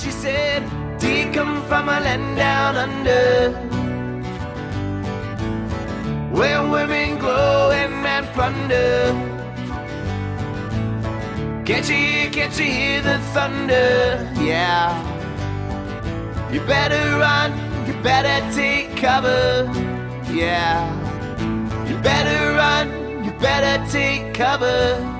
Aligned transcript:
she 0.00 0.10
said, 0.10 0.62
you 1.02 1.30
come 1.30 1.62
from 1.68 1.88
a 1.90 2.00
land 2.00 2.36
down 2.36 2.74
under? 2.74 3.52
Where 6.32 6.66
women 6.66 7.18
glow 7.18 7.70
and 7.70 8.02
men 8.02 8.24
plunder. 8.32 9.12
Can't 11.66 11.86
you 11.88 11.96
hear, 11.96 12.30
can't 12.30 12.58
you 12.58 12.64
hear 12.64 13.02
the 13.02 13.18
thunder? 13.34 14.32
Yeah. 14.40 14.88
You 16.50 16.60
better 16.60 17.18
run, 17.18 17.52
you 17.86 17.92
better 18.02 18.38
take 18.54 18.96
cover. 18.96 19.70
Yeah. 20.32 20.88
You 21.86 21.96
better 21.98 22.54
run, 22.56 23.24
you 23.24 23.32
better 23.32 23.84
take 23.90 24.32
cover. 24.32 25.19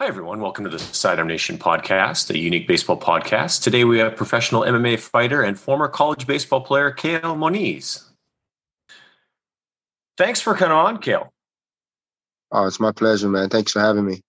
Hi, 0.00 0.06
everyone. 0.06 0.40
Welcome 0.40 0.62
to 0.62 0.70
the 0.70 0.78
Sidearm 0.78 1.26
Nation 1.26 1.58
podcast, 1.58 2.30
a 2.30 2.38
unique 2.38 2.68
baseball 2.68 3.00
podcast. 3.00 3.64
Today 3.64 3.82
we 3.82 3.98
have 3.98 4.14
professional 4.14 4.62
MMA 4.62 4.96
fighter 4.96 5.42
and 5.42 5.58
former 5.58 5.88
college 5.88 6.24
baseball 6.24 6.60
player, 6.60 6.92
Kale 6.92 7.34
Moniz. 7.34 8.04
Thanks 10.16 10.40
for 10.40 10.54
coming 10.54 10.76
on, 10.76 10.98
Kale. 10.98 11.32
Oh, 12.52 12.68
it's 12.68 12.78
my 12.78 12.92
pleasure, 12.92 13.28
man. 13.28 13.48
Thanks 13.48 13.72
for 13.72 13.80
having 13.80 14.06
me. 14.06 14.20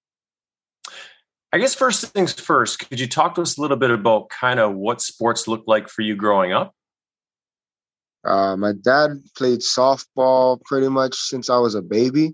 I 1.54 1.60
guess 1.60 1.76
first 1.76 2.04
things 2.04 2.34
first, 2.34 2.80
could 2.80 3.00
you 3.00 3.08
talk 3.08 3.36
to 3.36 3.44
us 3.44 3.56
a 3.56 3.62
little 3.62 3.78
bit 3.78 3.92
about 3.92 4.30
kind 4.30 4.60
of 4.60 4.74
what 4.74 5.02
sports 5.02 5.48
looked 5.48 5.68
like 5.68 5.88
for 5.88 6.02
you 6.02 6.16
growing 6.16 6.52
up? 6.52 6.74
Uh, 8.24 8.58
my 8.58 8.72
dad 8.72 9.22
played 9.38 9.60
softball 9.60 10.60
pretty 10.64 10.90
much 10.90 11.14
since 11.16 11.48
I 11.48 11.60
was 11.60 11.76
a 11.76 11.84
baby. 11.84 12.34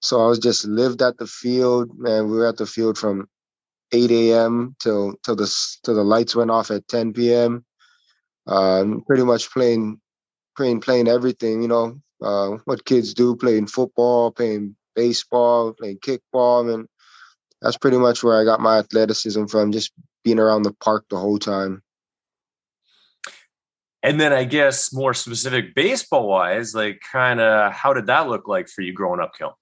So 0.00 0.22
I 0.22 0.26
was 0.26 0.38
just 0.38 0.66
lived 0.66 1.02
at 1.02 1.18
the 1.18 1.26
field, 1.26 1.90
and 2.06 2.30
we 2.30 2.36
were 2.38 2.46
at 2.46 2.56
the 2.56 2.66
field 2.66 2.96
from 2.96 3.28
8 3.92 4.10
a.m. 4.10 4.76
till 4.80 5.14
till 5.24 5.36
the 5.36 5.52
till 5.84 5.94
the 5.94 6.04
lights 6.04 6.34
went 6.34 6.50
off 6.50 6.70
at 6.70 6.88
10 6.88 7.12
p.m. 7.12 7.64
Um, 8.46 9.02
pretty 9.06 9.24
much 9.24 9.50
playing, 9.52 10.00
playing, 10.56 10.80
playing 10.80 11.08
everything. 11.08 11.62
You 11.62 11.68
know, 11.68 12.00
uh, 12.22 12.58
what 12.64 12.84
kids 12.84 13.12
do: 13.12 13.36
playing 13.36 13.66
football, 13.66 14.30
playing 14.30 14.74
baseball, 14.96 15.74
playing 15.74 15.98
kickball, 15.98 16.72
and 16.72 16.88
that's 17.60 17.76
pretty 17.76 17.98
much 17.98 18.22
where 18.22 18.40
I 18.40 18.44
got 18.44 18.60
my 18.60 18.78
athleticism 18.78 19.46
from. 19.46 19.70
Just 19.70 19.92
being 20.24 20.38
around 20.38 20.62
the 20.62 20.72
park 20.72 21.04
the 21.10 21.18
whole 21.18 21.38
time. 21.38 21.82
And 24.02 24.18
then 24.18 24.32
I 24.32 24.44
guess 24.44 24.94
more 24.94 25.12
specific 25.12 25.74
baseball 25.74 26.26
wise, 26.26 26.74
like 26.74 27.02
kind 27.12 27.38
of 27.38 27.72
how 27.72 27.92
did 27.92 28.06
that 28.06 28.28
look 28.28 28.48
like 28.48 28.68
for 28.68 28.80
you 28.80 28.94
growing 28.94 29.20
up, 29.20 29.32
Kel? 29.36 29.59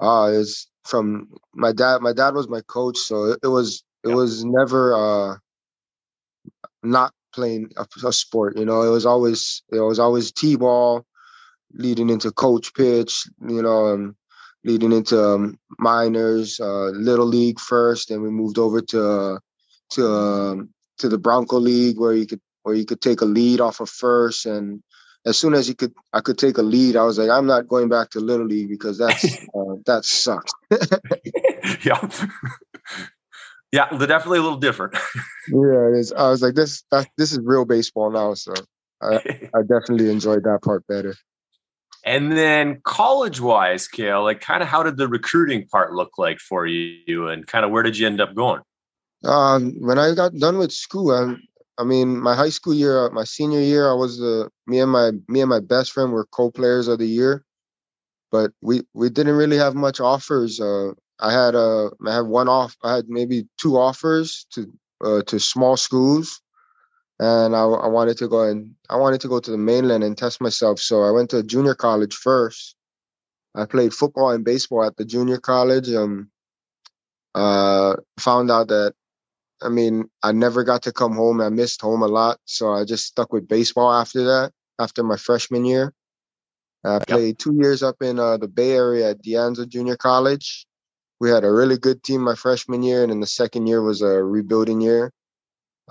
Uh, 0.00 0.30
it's 0.32 0.68
from 0.84 1.28
my 1.54 1.72
dad. 1.72 2.00
My 2.00 2.12
dad 2.12 2.34
was 2.34 2.48
my 2.48 2.60
coach, 2.62 2.96
so 2.98 3.24
it, 3.32 3.40
it 3.42 3.48
was 3.48 3.84
it 4.04 4.14
was 4.14 4.44
never 4.44 4.94
uh 4.94 5.36
not 6.82 7.12
playing 7.34 7.70
a, 7.76 7.86
a, 8.06 8.12
sport. 8.12 8.56
You 8.56 8.64
know, 8.64 8.82
it 8.82 8.90
was 8.90 9.04
always 9.06 9.62
it 9.70 9.80
was 9.80 9.98
always 9.98 10.32
t-ball, 10.32 11.04
leading 11.72 12.10
into 12.10 12.30
coach 12.30 12.72
pitch. 12.74 13.26
You 13.48 13.62
know, 13.62 13.86
um, 13.86 14.16
leading 14.64 14.92
into 14.92 15.22
um, 15.22 15.58
minors, 15.78 16.60
uh, 16.60 16.90
little 16.90 17.26
league 17.26 17.60
first, 17.60 18.10
and 18.10 18.22
we 18.22 18.30
moved 18.30 18.58
over 18.58 18.80
to 18.80 19.08
uh, 19.08 19.38
to 19.90 20.12
um, 20.12 20.70
to 20.98 21.08
the 21.08 21.18
Bronco 21.18 21.58
League 21.58 21.98
where 21.98 22.14
you 22.14 22.26
could 22.26 22.40
where 22.62 22.74
you 22.74 22.84
could 22.84 23.00
take 23.00 23.20
a 23.20 23.24
lead 23.24 23.60
off 23.60 23.80
of 23.80 23.88
first 23.88 24.46
and 24.46 24.82
as 25.26 25.36
soon 25.36 25.54
as 25.54 25.66
he 25.66 25.74
could 25.74 25.92
I 26.12 26.20
could 26.20 26.38
take 26.38 26.58
a 26.58 26.62
lead, 26.62 26.96
I 26.96 27.04
was 27.04 27.18
like, 27.18 27.30
I'm 27.30 27.46
not 27.46 27.68
going 27.68 27.88
back 27.88 28.10
to 28.10 28.20
little 28.20 28.46
league 28.46 28.68
because 28.68 28.98
that's 28.98 29.24
uh, 29.54 29.76
that 29.86 30.04
sucks. 30.04 30.52
yeah. 31.84 32.08
Yeah, 33.70 33.88
they're 33.94 34.06
definitely 34.06 34.38
a 34.38 34.42
little 34.42 34.58
different. 34.58 34.94
yeah, 35.48 35.88
it 35.88 35.98
is. 35.98 36.12
I 36.12 36.30
was 36.30 36.40
like, 36.40 36.54
this 36.54 36.84
that, 36.90 37.06
this 37.18 37.32
is 37.32 37.40
real 37.42 37.66
baseball 37.66 38.10
now, 38.10 38.34
so 38.34 38.54
I, 39.02 39.16
I 39.54 39.62
definitely 39.62 40.10
enjoyed 40.10 40.44
that 40.44 40.60
part 40.62 40.86
better. 40.86 41.14
And 42.04 42.32
then 42.32 42.80
college 42.84 43.40
wise, 43.40 43.88
Kale, 43.88 44.22
like 44.22 44.40
kind 44.40 44.62
of 44.62 44.68
how 44.68 44.82
did 44.82 44.96
the 44.96 45.08
recruiting 45.08 45.66
part 45.66 45.92
look 45.92 46.12
like 46.16 46.38
for 46.38 46.64
you 46.64 47.28
and 47.28 47.46
kind 47.46 47.64
of 47.64 47.70
where 47.70 47.82
did 47.82 47.98
you 47.98 48.06
end 48.06 48.20
up 48.20 48.34
going? 48.34 48.62
Um, 49.24 49.74
when 49.80 49.98
I 49.98 50.14
got 50.14 50.32
done 50.34 50.58
with 50.58 50.72
school, 50.72 51.10
I, 51.10 51.34
I 51.78 51.84
mean, 51.84 52.18
my 52.18 52.34
high 52.34 52.48
school 52.48 52.74
year, 52.74 53.06
uh, 53.06 53.10
my 53.10 53.24
senior 53.24 53.60
year, 53.60 53.88
I 53.88 53.94
was 53.94 54.20
uh, 54.20 54.48
me 54.66 54.80
and 54.80 54.90
my 54.90 55.12
me 55.28 55.40
and 55.40 55.48
my 55.48 55.60
best 55.60 55.92
friend 55.92 56.12
were 56.12 56.26
co-players 56.26 56.88
of 56.88 56.98
the 56.98 57.06
year, 57.06 57.44
but 58.32 58.52
we 58.60 58.82
we 58.94 59.08
didn't 59.10 59.36
really 59.36 59.56
have 59.56 59.74
much 59.74 60.00
offers. 60.00 60.60
Uh, 60.60 60.92
I 61.20 61.32
had 61.32 61.54
uh, 61.54 61.90
I 62.06 62.16
had 62.16 62.26
one 62.26 62.48
off. 62.48 62.76
I 62.82 62.96
had 62.96 63.08
maybe 63.08 63.46
two 63.60 63.76
offers 63.78 64.46
to 64.52 64.72
uh, 65.04 65.22
to 65.22 65.38
small 65.38 65.76
schools, 65.76 66.40
and 67.20 67.54
I, 67.54 67.62
I 67.62 67.86
wanted 67.86 68.18
to 68.18 68.28
go 68.28 68.42
and 68.42 68.74
I 68.90 68.96
wanted 68.96 69.20
to 69.22 69.28
go 69.28 69.38
to 69.38 69.50
the 69.50 69.58
mainland 69.58 70.02
and 70.02 70.18
test 70.18 70.40
myself. 70.40 70.80
So 70.80 71.02
I 71.02 71.12
went 71.12 71.30
to 71.30 71.42
junior 71.44 71.74
college 71.74 72.14
first. 72.14 72.74
I 73.54 73.66
played 73.66 73.94
football 73.94 74.30
and 74.30 74.44
baseball 74.44 74.84
at 74.84 74.96
the 74.96 75.04
junior 75.04 75.38
college. 75.38 75.88
Um, 75.92 76.30
uh, 77.34 77.96
found 78.18 78.50
out 78.50 78.68
that 78.68 78.94
I 79.62 79.68
mean, 79.68 80.08
I 80.22 80.32
never 80.32 80.64
got 80.64 80.82
to 80.82 80.92
come 80.92 81.14
home. 81.14 81.40
I 81.40 81.48
missed 81.48 81.80
home 81.80 82.02
a 82.02 82.06
lot. 82.06 82.38
So 82.44 82.72
I 82.72 82.84
just 82.84 83.06
stuck 83.06 83.32
with 83.32 83.48
baseball 83.48 83.92
after 83.92 84.24
that, 84.24 84.52
after 84.78 85.02
my 85.02 85.16
freshman 85.16 85.64
year. 85.64 85.92
I 86.84 87.00
played 87.00 87.26
yep. 87.26 87.38
two 87.38 87.54
years 87.54 87.82
up 87.82 87.96
in 88.02 88.18
uh, 88.18 88.36
the 88.36 88.48
Bay 88.48 88.72
Area 88.72 89.10
at 89.10 89.22
De 89.22 89.32
Anza 89.32 89.68
Junior 89.68 89.96
College. 89.96 90.66
We 91.20 91.28
had 91.28 91.42
a 91.42 91.50
really 91.50 91.76
good 91.76 92.02
team 92.04 92.22
my 92.22 92.36
freshman 92.36 92.82
year, 92.84 93.02
and 93.02 93.10
then 93.10 93.20
the 93.20 93.26
second 93.26 93.66
year 93.66 93.82
was 93.82 94.00
a 94.00 94.22
rebuilding 94.22 94.80
year. 94.80 95.12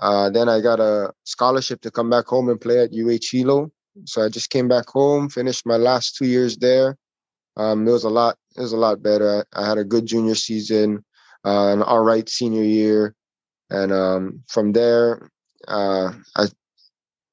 Uh, 0.00 0.30
then 0.30 0.48
I 0.48 0.60
got 0.60 0.80
a 0.80 1.12
scholarship 1.24 1.82
to 1.82 1.90
come 1.90 2.08
back 2.08 2.26
home 2.26 2.48
and 2.48 2.60
play 2.60 2.78
at 2.78 2.92
UH 2.92 3.26
Hilo. 3.30 3.70
So 4.06 4.24
I 4.24 4.28
just 4.28 4.50
came 4.50 4.68
back 4.68 4.88
home, 4.88 5.28
finished 5.28 5.66
my 5.66 5.76
last 5.76 6.16
two 6.16 6.26
years 6.26 6.56
there. 6.56 6.96
Um, 7.56 7.86
it 7.86 7.90
was 7.90 8.04
a 8.04 8.08
lot. 8.08 8.36
It 8.56 8.60
was 8.60 8.72
a 8.72 8.76
lot 8.76 9.02
better. 9.02 9.44
I, 9.52 9.62
I 9.62 9.68
had 9.68 9.78
a 9.78 9.84
good 9.84 10.06
junior 10.06 10.36
season, 10.36 11.04
uh, 11.44 11.72
an 11.72 11.82
all 11.82 12.02
right 12.02 12.28
senior 12.28 12.62
year, 12.62 13.14
and 13.70 13.92
um, 13.92 14.42
from 14.48 14.72
there, 14.72 15.30
uh, 15.66 16.12
I 16.36 16.46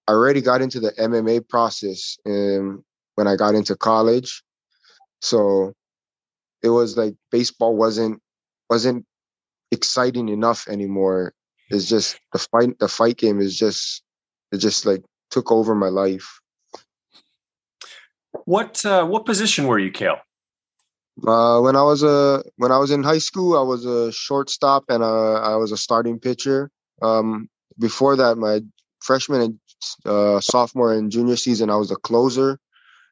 I 0.08 0.12
already 0.12 0.42
got 0.42 0.62
into 0.62 0.80
the 0.80 0.92
MMA 0.92 1.48
process 1.50 2.18
in, 2.26 2.84
when 3.16 3.28
I 3.28 3.36
got 3.36 3.56
into 3.56 3.76
college. 3.76 4.44
So 5.22 5.74
it 6.62 6.70
was 6.70 6.98
like 6.98 7.16
baseball 7.32 7.76
wasn't 7.76 8.22
wasn't 8.70 9.06
exciting 9.72 10.30
enough 10.30 10.68
anymore. 10.68 11.34
It's 11.70 11.90
just 11.90 12.20
the 12.34 12.40
fight 12.40 12.78
the 12.80 12.88
fight 12.88 13.18
game 13.18 13.40
is 13.40 13.58
just 13.58 14.04
it 14.52 14.58
just 14.58 14.86
like 14.86 15.04
took 15.32 15.52
over 15.52 15.74
my 15.74 15.90
life. 15.90 16.40
What 18.46 18.86
uh, 18.86 19.06
what 19.06 19.26
position 19.26 19.66
were 19.66 19.80
you, 19.80 19.92
Kale? 19.92 20.20
Uh, 21.24 21.62
when 21.62 21.76
I 21.76 21.84
was 21.84 22.04
a 22.04 22.44
when 22.58 22.72
I 22.72 22.78
was 22.78 22.92
in 22.92 23.04
high 23.04 23.20
school, 23.20 23.58
I 23.58 23.62
was 23.62 23.86
a 23.86 24.12
shortstop 24.12 24.86
and 24.90 25.02
uh, 25.04 25.36
I 25.36 25.56
was 25.56 25.72
a 25.72 25.78
starting 25.78 26.20
pitcher. 26.20 26.70
Um, 27.02 27.48
before 27.80 28.16
that, 28.18 28.38
my 28.38 28.62
freshman 29.00 29.42
and 29.42 29.60
uh, 30.06 30.40
sophomore 30.42 30.94
and 30.94 31.12
junior 31.12 31.36
season, 31.38 31.70
I 31.70 31.78
was 31.78 31.92
a 31.92 31.96
closer, 31.96 32.60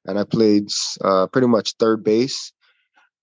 and 0.06 0.19
I 0.19 0.25
played 0.25 0.68
uh, 1.03 1.28
pretty 1.28 1.47
much 1.47 1.75
third 1.80 2.03
base. 2.03 2.52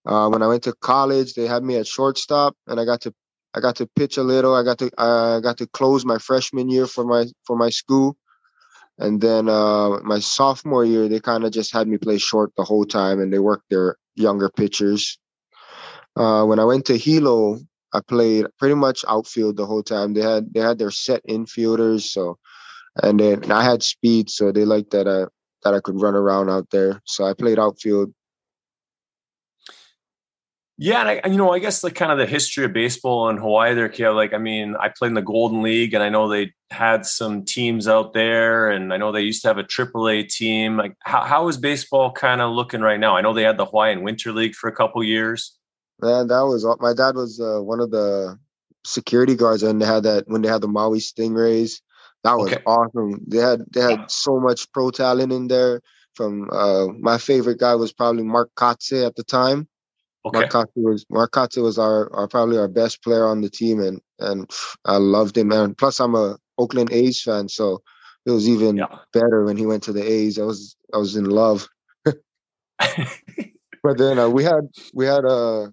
Uh, 0.06 0.28
when 0.28 0.42
I 0.42 0.46
went 0.46 0.64
to 0.64 0.74
college, 0.80 1.34
they 1.34 1.46
had 1.46 1.62
me 1.62 1.76
at 1.76 1.86
shortstop, 1.86 2.56
and 2.66 2.80
I 2.80 2.84
got 2.84 3.02
to 3.02 3.14
I 3.54 3.60
got 3.60 3.76
to 3.76 3.86
pitch 3.96 4.16
a 4.16 4.22
little. 4.22 4.54
I 4.54 4.62
got 4.62 4.78
to 4.78 4.90
I 4.98 5.40
got 5.42 5.58
to 5.58 5.66
close 5.66 6.04
my 6.06 6.18
freshman 6.18 6.70
year 6.70 6.86
for 6.86 7.04
my 7.04 7.26
for 7.46 7.56
my 7.56 7.70
school, 7.70 8.16
and 9.00 9.20
then 9.20 9.48
uh, 9.48 9.98
my 10.02 10.18
sophomore 10.18 10.84
year, 10.84 11.08
they 11.08 11.20
kind 11.20 11.44
of 11.44 11.52
just 11.52 11.72
had 11.72 11.88
me 11.88 11.96
play 11.96 12.18
short 12.18 12.52
the 12.56 12.64
whole 12.64 12.84
time, 12.84 13.18
and 13.18 13.32
they 13.32 13.38
worked 13.38 13.70
their 13.70 13.96
younger 14.14 14.50
pitchers. 14.50 15.18
Uh, 16.16 16.44
when 16.44 16.58
I 16.58 16.64
went 16.64 16.84
to 16.86 16.98
Hilo, 16.98 17.58
I 17.94 18.00
played 18.06 18.46
pretty 18.58 18.74
much 18.74 19.04
outfield 19.08 19.56
the 19.56 19.66
whole 19.66 19.82
time. 19.82 20.12
They 20.12 20.20
had 20.20 20.52
they 20.52 20.60
had 20.60 20.78
their 20.78 20.90
set 20.90 21.22
infielders, 21.26 22.02
so 22.02 22.38
and 23.02 23.18
then 23.18 23.50
I 23.50 23.64
had 23.64 23.82
speed, 23.82 24.28
so 24.28 24.52
they 24.52 24.64
liked 24.64 24.90
that 24.90 25.08
I 25.08 25.26
that 25.64 25.74
I 25.74 25.80
could 25.80 26.00
run 26.00 26.14
around 26.14 26.50
out 26.50 26.68
there. 26.70 27.00
So 27.06 27.24
I 27.24 27.34
played 27.34 27.58
outfield 27.58 28.12
yeah, 30.82 31.00
and 31.00 31.08
I, 31.10 31.28
you 31.28 31.36
know, 31.36 31.52
I 31.52 31.58
guess 31.58 31.84
like 31.84 31.94
kind 31.94 32.10
of 32.10 32.16
the 32.16 32.24
history 32.24 32.64
of 32.64 32.72
baseball 32.72 33.28
in 33.28 33.36
Hawaii 33.36 33.74
there, 33.74 33.90
Kale. 33.90 34.14
Like, 34.14 34.32
I 34.32 34.38
mean, 34.38 34.76
I 34.80 34.88
played 34.88 35.08
in 35.08 35.14
the 35.14 35.20
Golden 35.20 35.60
League, 35.60 35.92
and 35.92 36.02
I 36.02 36.08
know 36.08 36.26
they 36.26 36.54
had 36.70 37.04
some 37.04 37.44
teams 37.44 37.86
out 37.86 38.14
there, 38.14 38.70
and 38.70 38.90
I 38.90 38.96
know 38.96 39.12
they 39.12 39.20
used 39.20 39.42
to 39.42 39.48
have 39.48 39.58
a 39.58 39.62
AAA 39.62 40.30
team. 40.30 40.78
Like, 40.78 40.94
how 41.00 41.22
how 41.24 41.48
is 41.48 41.58
baseball 41.58 42.12
kind 42.12 42.40
of 42.40 42.52
looking 42.52 42.80
right 42.80 42.98
now? 42.98 43.14
I 43.14 43.20
know 43.20 43.34
they 43.34 43.42
had 43.42 43.58
the 43.58 43.66
Hawaiian 43.66 44.04
Winter 44.04 44.32
League 44.32 44.54
for 44.54 44.70
a 44.70 44.74
couple 44.74 45.04
years. 45.04 45.54
Man, 46.00 46.28
that 46.28 46.40
was 46.46 46.64
my 46.80 46.94
dad 46.94 47.14
was 47.14 47.38
uh, 47.38 47.60
one 47.60 47.80
of 47.80 47.90
the 47.90 48.38
security 48.86 49.34
guards, 49.34 49.62
and 49.62 49.82
they 49.82 49.86
had 49.86 50.04
that 50.04 50.28
when 50.28 50.40
they 50.40 50.48
had 50.48 50.62
the 50.62 50.68
Maui 50.68 51.00
Stingrays. 51.00 51.82
That 52.24 52.38
was 52.38 52.54
okay. 52.54 52.62
awesome. 52.64 53.20
They 53.26 53.36
had 53.36 53.66
they 53.70 53.82
had 53.82 54.10
so 54.10 54.40
much 54.40 54.72
pro 54.72 54.90
talent 54.90 55.30
in 55.30 55.48
there. 55.48 55.82
From 56.14 56.48
uh, 56.50 56.86
my 56.98 57.18
favorite 57.18 57.58
guy 57.58 57.74
was 57.74 57.92
probably 57.92 58.22
Mark 58.22 58.50
Kotsay 58.56 59.06
at 59.06 59.16
the 59.16 59.24
time 59.24 59.68
Okay. 60.24 60.48
Was 60.76 61.06
was 61.08 61.78
our, 61.78 62.12
our 62.14 62.28
probably 62.28 62.58
our 62.58 62.68
best 62.68 63.02
player 63.02 63.24
on 63.24 63.40
the 63.40 63.50
team, 63.50 63.80
and 63.80 64.00
and 64.18 64.50
I 64.84 64.96
loved 64.96 65.36
him. 65.36 65.50
And 65.50 65.76
plus, 65.76 65.98
I'm 66.00 66.14
a 66.14 66.36
Oakland 66.58 66.92
A's 66.92 67.22
fan, 67.22 67.48
so 67.48 67.82
it 68.26 68.30
was 68.30 68.48
even 68.48 68.76
Yeah. 68.76 68.98
better 69.12 69.44
when 69.44 69.56
he 69.56 69.66
went 69.66 69.82
to 69.84 69.92
the 69.92 70.02
A's. 70.06 70.38
I 70.38 70.42
was 70.42 70.76
I 70.94 70.98
was 70.98 71.16
in 71.16 71.24
love. 71.24 71.68
But 73.82 73.96
then 73.98 74.18
uh, 74.18 74.28
we 74.28 74.44
had 74.44 74.68
we 74.92 75.06
had 75.06 75.24
uh 75.24 75.68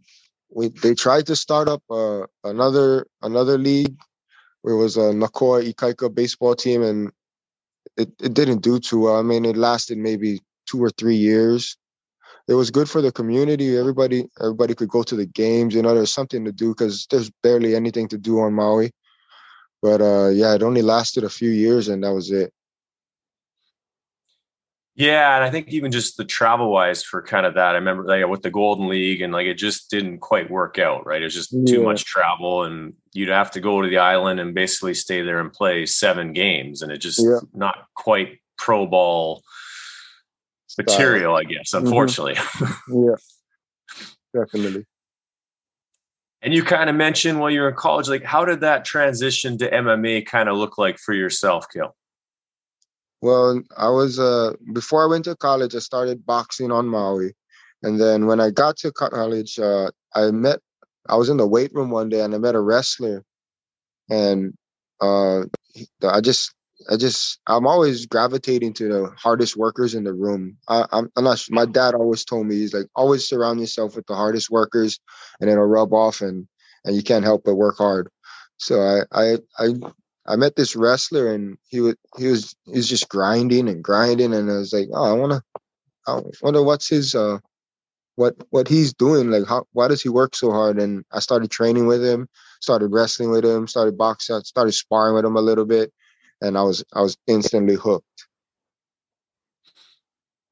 we 0.49 0.69
they 0.69 0.93
tried 0.93 1.27
to 1.27 1.35
start 1.35 1.67
up 1.67 1.83
uh, 1.89 2.23
another 2.43 3.05
another 3.21 3.57
league 3.57 3.97
where 4.61 4.75
it 4.75 4.77
was 4.77 4.97
a 4.97 5.11
Nakoa 5.11 5.73
Ikaika 5.73 6.13
baseball 6.13 6.55
team 6.55 6.83
and 6.83 7.11
it, 7.97 8.09
it 8.21 8.33
didn't 8.33 8.61
do 8.61 8.79
too 8.79 9.01
well. 9.01 9.17
I 9.17 9.23
mean 9.23 9.45
it 9.45 9.57
lasted 9.57 9.97
maybe 9.97 10.41
two 10.65 10.81
or 10.81 10.89
three 10.91 11.15
years. 11.15 11.77
It 12.47 12.53
was 12.53 12.71
good 12.71 12.89
for 12.89 13.01
the 13.01 13.11
community. 13.11 13.77
Everybody 13.77 14.29
everybody 14.39 14.73
could 14.73 14.89
go 14.89 15.03
to 15.03 15.15
the 15.15 15.25
games, 15.25 15.75
you 15.75 15.81
know, 15.81 15.93
there's 15.93 16.13
something 16.13 16.45
to 16.45 16.51
do 16.51 16.69
because 16.69 17.05
there's 17.11 17.29
barely 17.43 17.75
anything 17.75 18.07
to 18.09 18.17
do 18.17 18.39
on 18.39 18.53
Maui. 18.53 18.91
But 19.81 20.01
uh 20.01 20.29
yeah, 20.29 20.53
it 20.55 20.63
only 20.63 20.81
lasted 20.81 21.23
a 21.23 21.29
few 21.29 21.49
years 21.49 21.89
and 21.89 22.03
that 22.03 22.13
was 22.13 22.31
it. 22.31 22.53
Yeah, 24.95 25.35
and 25.35 25.43
I 25.43 25.51
think 25.51 25.67
even 25.67 25.91
just 25.91 26.17
the 26.17 26.25
travel 26.25 26.71
wise 26.71 27.03
for 27.03 27.21
kind 27.21 27.45
of 27.45 27.53
that, 27.53 27.75
I 27.75 27.77
remember 27.77 28.03
like 28.05 28.25
with 28.27 28.41
the 28.41 28.49
Golden 28.49 28.87
League 28.87 29.21
and 29.21 29.31
like 29.31 29.45
it 29.45 29.53
just 29.55 29.91
didn't 29.91 30.19
quite 30.19 30.49
work 30.49 30.79
out, 30.79 31.05
right? 31.05 31.21
It 31.21 31.25
was 31.25 31.35
just 31.35 31.51
too 31.51 31.79
Yeah. 31.79 31.83
much 31.83 32.05
travel 32.05 32.63
and 32.63 32.93
you'd 33.13 33.29
have 33.29 33.51
to 33.51 33.59
go 33.59 33.81
to 33.81 33.89
the 33.89 33.99
island 33.99 34.39
and 34.39 34.55
basically 34.55 34.95
stay 34.95 35.21
there 35.21 35.39
and 35.39 35.53
play 35.53 35.85
seven 35.85 36.33
games 36.33 36.81
and 36.81 36.91
it 36.91 36.97
just 36.99 37.19
Yeah. 37.23 37.41
not 37.53 37.85
quite 37.93 38.39
pro 38.57 38.87
ball 38.87 39.43
material, 40.77 41.35
I 41.35 41.43
guess, 41.43 41.71
Mhm. 41.73 41.79
unfortunately. 41.79 42.35
Yeah. 42.87 43.15
Definitely. 44.33 44.85
and 46.41 46.53
you 46.53 46.63
kind 46.63 46.89
of 46.89 46.95
mentioned 46.95 47.39
while 47.39 47.49
you 47.49 47.61
were 47.61 47.69
in 47.69 47.75
college, 47.75 48.07
like 48.07 48.23
how 48.23 48.45
did 48.45 48.61
that 48.61 48.85
transition 48.85 49.57
to 49.57 49.69
MMA 49.69 50.25
kind 50.25 50.47
of 50.49 50.57
look 50.57 50.77
like 50.77 50.97
for 50.99 51.13
yourself, 51.13 51.65
Gil? 51.73 51.95
Well, 53.21 53.61
I 53.75 53.89
was 53.89 54.19
uh 54.19 54.53
before 54.73 55.03
I 55.03 55.07
went 55.07 55.25
to 55.25 55.35
college, 55.35 55.73
I 55.75 55.79
started 55.79 56.25
boxing 56.25 56.71
on 56.71 56.87
Maui, 56.87 57.33
and 57.81 57.99
then 57.99 58.27
when 58.27 58.39
I 58.39 58.51
got 58.51 58.77
to 58.77 58.91
college, 58.91 59.57
uh, 59.59 59.89
I 60.13 60.29
met. 60.31 60.59
I 61.09 61.15
was 61.15 61.29
in 61.29 61.37
the 61.37 61.47
weight 61.47 61.73
room 61.73 61.89
one 61.89 62.09
day, 62.09 62.19
and 62.21 62.35
I 62.35 62.37
met 62.37 62.53
a 62.53 62.59
wrestler, 62.59 63.23
and 64.09 64.53
uh, 65.01 65.43
I 66.03 66.19
just, 66.21 66.53
I 66.91 66.97
just, 66.97 67.39
I'm 67.47 67.65
always 67.65 68.05
gravitating 68.05 68.73
to 68.73 68.87
the 68.87 69.11
hardest 69.17 69.57
workers 69.57 69.95
in 69.95 70.03
the 70.03 70.13
room. 70.13 70.57
I, 70.67 70.85
I'm, 70.91 71.11
I'm 71.15 71.23
not. 71.23 71.43
My 71.49 71.65
dad 71.65 71.95
always 71.95 72.23
told 72.23 72.47
me 72.47 72.55
he's 72.55 72.73
like 72.73 72.87
always 72.95 73.27
surround 73.27 73.59
yourself 73.59 73.95
with 73.95 74.05
the 74.05 74.15
hardest 74.15 74.49
workers, 74.51 74.99
and 75.41 75.49
it'll 75.49 75.65
rub 75.65 75.93
off, 75.93 76.21
and 76.21 76.47
and 76.85 76.95
you 76.95 77.03
can't 77.03 77.25
help 77.25 77.43
but 77.45 77.55
work 77.55 77.77
hard. 77.77 78.09
So 78.57 78.81
I, 78.81 79.03
I, 79.11 79.37
I 79.59 79.73
I 80.27 80.35
met 80.35 80.55
this 80.55 80.75
wrestler 80.75 81.33
and 81.33 81.57
he 81.69 81.79
was 81.79 81.95
he 82.17 82.27
was 82.27 82.55
he 82.65 82.73
was 82.73 82.89
just 82.89 83.07
grinding 83.09 83.69
and 83.69 83.83
grinding 83.83 84.33
and 84.33 84.51
I 84.51 84.57
was 84.57 84.73
like, 84.73 84.89
oh, 84.93 85.03
I 85.03 85.13
wanna, 85.13 85.41
I 86.05 86.21
wonder 86.41 86.61
what's 86.61 86.89
his 86.89 87.15
uh, 87.15 87.37
what 88.15 88.35
what 88.49 88.67
he's 88.67 88.93
doing 88.93 89.29
like 89.29 89.47
how 89.47 89.65
why 89.73 89.87
does 89.87 90.01
he 90.01 90.09
work 90.09 90.35
so 90.35 90.51
hard? 90.51 90.79
And 90.79 91.05
I 91.13 91.19
started 91.19 91.49
training 91.49 91.87
with 91.87 92.03
him, 92.03 92.27
started 92.61 92.87
wrestling 92.87 93.29
with 93.29 93.45
him, 93.45 93.67
started 93.67 93.97
boxing, 93.97 94.41
started 94.41 94.73
sparring 94.73 95.15
with 95.15 95.23
him 95.23 95.37
a 95.37 95.41
little 95.41 95.65
bit, 95.65 95.93
and 96.41 96.57
I 96.57 96.63
was 96.63 96.83
I 96.93 97.01
was 97.01 97.17
instantly 97.27 97.75
hooked. 97.75 98.05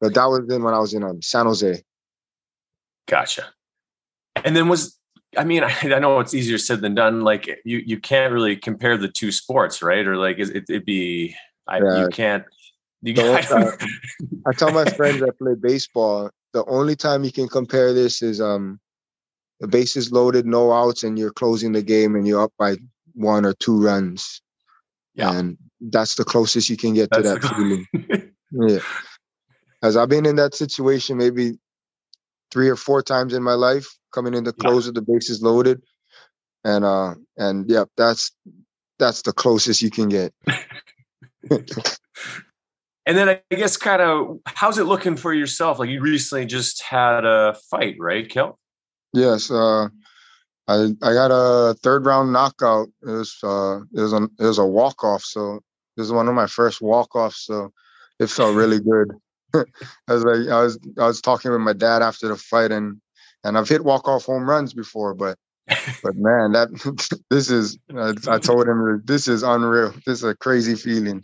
But 0.02 0.14
that 0.14 0.26
was 0.26 0.42
then 0.48 0.64
when 0.64 0.74
I 0.74 0.80
was 0.80 0.94
in 0.94 1.04
um, 1.04 1.22
San 1.22 1.46
Jose. 1.46 1.82
Gotcha. 3.08 3.46
And 4.44 4.56
then 4.56 4.68
was 4.68 5.00
I 5.38 5.44
mean, 5.44 5.64
I, 5.64 5.74
I 5.84 6.00
know 6.00 6.20
it's 6.20 6.34
easier 6.34 6.58
said 6.58 6.82
than 6.82 6.96
done. 6.96 7.22
Like 7.22 7.48
you, 7.66 7.80
you 7.86 8.00
can't 8.00 8.34
really 8.34 8.56
compare 8.56 8.98
the 8.98 9.08
two 9.08 9.32
sports, 9.32 9.82
right? 9.82 10.06
Or 10.06 10.18
like 10.18 10.40
it, 10.40 10.66
it'd 10.70 10.86
be, 10.86 11.36
I, 11.68 11.80
you 11.80 12.10
can't. 12.12 12.44
You 13.02 13.14
got, 13.14 13.52
uh, 13.52 13.72
I 14.48 14.54
tell 14.54 14.72
my 14.72 14.86
friends 14.86 15.20
that 15.20 15.38
play 15.38 15.54
baseball, 15.56 16.32
the 16.54 16.66
only 16.66 16.96
time 16.96 17.24
you 17.24 17.32
can 17.32 17.48
compare 17.48 17.94
this 17.94 18.22
is 18.22 18.42
um 18.42 18.80
the 19.60 19.68
bases 19.68 20.12
loaded, 20.12 20.46
no 20.46 20.72
outs, 20.72 21.04
and 21.04 21.18
you're 21.18 21.32
closing 21.32 21.72
the 21.72 21.82
game 21.82 22.16
and 22.16 22.28
you're 22.28 22.42
up 22.42 22.54
by 22.58 22.76
one 23.14 23.46
or 23.46 23.54
two 23.54 23.82
runs. 23.82 24.42
Yeah. 25.14 25.38
And 25.38 25.58
that's 25.82 26.16
the 26.16 26.24
closest 26.24 26.70
you 26.70 26.78
can 26.78 26.94
get 26.94 27.12
to 27.12 27.22
that 27.22 27.44
feeling. 27.44 27.86
Yeah. 28.52 28.80
As 29.84 29.98
I've 29.98 30.08
been 30.08 30.26
in 30.26 30.38
that 30.38 30.56
situation 30.56 31.18
maybe 31.18 31.58
three 32.52 32.70
or 32.70 32.76
four 32.76 33.02
times 33.02 33.34
in 33.34 33.44
my 33.44 33.56
life, 33.56 33.88
coming 34.14 34.34
in 34.34 34.44
the 34.46 34.54
Yeah. 34.58 34.70
close 34.70 34.88
of 34.88 34.94
the 34.94 35.02
bases 35.02 35.42
loaded. 35.42 35.82
And 36.64 36.86
uh 36.86 37.16
and 37.38 37.70
yeah, 37.70 37.86
that's 37.98 38.32
that's 39.00 39.24
the 39.24 39.34
closest 39.34 39.82
you 39.82 39.90
can 39.90 40.08
get. 40.10 40.34
and 41.50 41.68
then 43.06 43.30
I 43.30 43.42
guess 43.52 43.76
kind 43.78 44.02
of 44.02 44.40
how's 44.46 44.78
it 44.78 44.86
looking 44.86 45.18
for 45.18 45.34
yourself? 45.34 45.80
Like 45.80 45.90
you 45.90 46.02
recently 46.02 46.46
just 46.46 46.82
had 46.82 47.26
a 47.26 47.56
fight, 47.70 47.96
right, 48.00 48.30
Kel? 48.30 48.58
Yes, 49.12 49.52
uh, 49.52 49.90
I 50.68 50.90
I 51.02 51.14
got 51.14 51.32
a 51.32 51.76
third 51.76 52.06
round 52.06 52.34
knockout. 52.34 52.88
It 53.04 53.10
was 53.10 53.38
uh, 53.44 53.82
it 53.94 54.02
was 54.02 54.14
a 54.14 54.24
it 54.40 54.46
was 54.46 54.58
a 54.58 54.66
walk 54.66 55.04
off. 55.04 55.24
So 55.24 55.60
this 55.96 56.06
is 56.06 56.12
one 56.12 56.28
of 56.28 56.36
my 56.36 56.48
first 56.48 56.82
walk 56.82 57.16
offs. 57.16 57.46
So 57.46 57.72
it 58.20 58.30
felt 58.30 58.56
really 58.56 58.80
good. 58.80 59.12
I 60.08 60.14
was 60.14 60.24
like 60.24 60.48
I 60.50 60.62
was 60.64 60.80
I 61.00 61.06
was 61.08 61.22
talking 61.22 61.52
with 61.52 61.62
my 61.62 61.74
dad 61.74 62.02
after 62.02 62.28
the 62.28 62.36
fight, 62.36 62.72
and 62.72 63.00
and 63.44 63.58
I've 63.58 63.70
hit 63.70 63.84
walk 63.84 64.08
off 64.08 64.26
home 64.26 64.50
runs 64.50 64.74
before, 64.74 65.14
but 65.14 65.38
but 65.68 66.16
man, 66.16 66.54
that 66.54 66.70
this 67.30 67.50
is 67.50 67.78
I, 67.96 68.14
I 68.28 68.40
told 68.40 68.68
him 68.68 69.02
this 69.06 69.28
is 69.28 69.44
unreal. 69.44 69.94
This 70.06 70.20
is 70.20 70.24
a 70.24 70.36
crazy 70.36 70.76
feeling. 70.76 71.24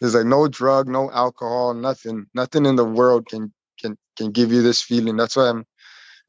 There's 0.00 0.14
like 0.14 0.24
no 0.24 0.48
drug, 0.48 0.88
no 0.88 1.10
alcohol, 1.10 1.74
nothing, 1.74 2.26
nothing 2.32 2.64
in 2.64 2.76
the 2.76 2.86
world 2.86 3.26
can 3.28 3.52
can 3.78 3.98
can 4.16 4.30
give 4.30 4.50
you 4.50 4.62
this 4.62 4.80
feeling. 4.82 5.16
That's 5.16 5.36
why 5.36 5.50
I'm 5.50 5.66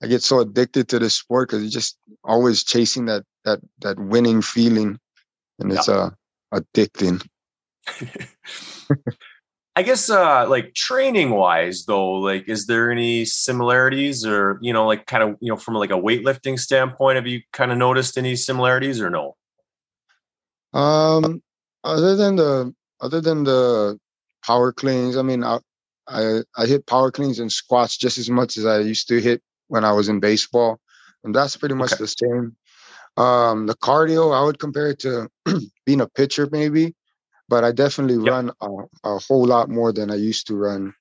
I 0.01 0.07
get 0.07 0.23
so 0.23 0.39
addicted 0.39 0.87
to 0.89 0.99
this 0.99 1.15
sport 1.15 1.49
because 1.49 1.63
you're 1.63 1.71
just 1.71 1.97
always 2.23 2.63
chasing 2.63 3.05
that 3.05 3.23
that 3.45 3.59
that 3.81 3.99
winning 3.99 4.41
feeling, 4.41 4.99
and 5.59 5.71
it's 5.71 5.87
uh 5.87 6.09
addicting. 6.53 7.25
I 9.75 9.83
guess 9.83 10.09
uh 10.09 10.47
like 10.49 10.73
training 10.73 11.29
wise 11.29 11.85
though, 11.85 12.13
like 12.13 12.49
is 12.49 12.65
there 12.65 12.91
any 12.91 13.25
similarities 13.25 14.25
or 14.25 14.57
you 14.61 14.73
know, 14.73 14.87
like 14.87 15.05
kind 15.05 15.23
of 15.23 15.37
you 15.39 15.49
know, 15.49 15.57
from 15.57 15.75
like 15.75 15.91
a 15.91 16.01
weightlifting 16.01 16.59
standpoint, 16.59 17.17
have 17.17 17.27
you 17.27 17.41
kind 17.53 17.71
of 17.71 17.77
noticed 17.77 18.17
any 18.17 18.35
similarities 18.35 18.99
or 18.99 19.09
no? 19.09 19.35
Um, 20.73 21.43
other 21.83 22.15
than 22.15 22.37
the 22.37 22.73
other 23.01 23.21
than 23.21 23.43
the 23.43 23.99
power 24.43 24.71
cleans, 24.71 25.15
I 25.15 25.21
mean, 25.21 25.43
I 25.43 25.59
I, 26.07 26.41
I 26.57 26.65
hit 26.65 26.87
power 26.87 27.11
cleans 27.11 27.39
and 27.39 27.51
squats 27.51 27.97
just 27.97 28.17
as 28.17 28.29
much 28.29 28.57
as 28.57 28.65
I 28.65 28.79
used 28.79 29.07
to 29.09 29.21
hit 29.21 29.41
when 29.71 29.85
I 29.85 29.93
was 29.93 30.09
in 30.09 30.19
baseball, 30.19 30.79
and 31.23 31.33
that's 31.33 31.55
pretty 31.55 31.75
much 31.75 31.91
Okay. 31.93 32.01
the 32.01 32.07
same. 32.07 32.55
Um, 33.17 33.67
the 33.67 33.75
cardio, 33.75 34.35
I 34.37 34.43
would 34.43 34.59
compare 34.59 34.89
it 34.89 34.99
to 34.99 35.29
being 35.85 36.01
a 36.01 36.09
pitcher, 36.09 36.47
maybe, 36.51 36.93
but 37.47 37.63
I 37.63 37.71
definitely 37.71 38.17
Yep. 38.25 38.33
run 38.33 38.51
a, 38.61 38.67
a 39.05 39.17
whole 39.19 39.45
lot 39.45 39.69
more 39.69 39.93
than 39.93 40.11
I 40.11 40.15
used 40.15 40.47
to 40.47 40.55
run, 40.55 40.93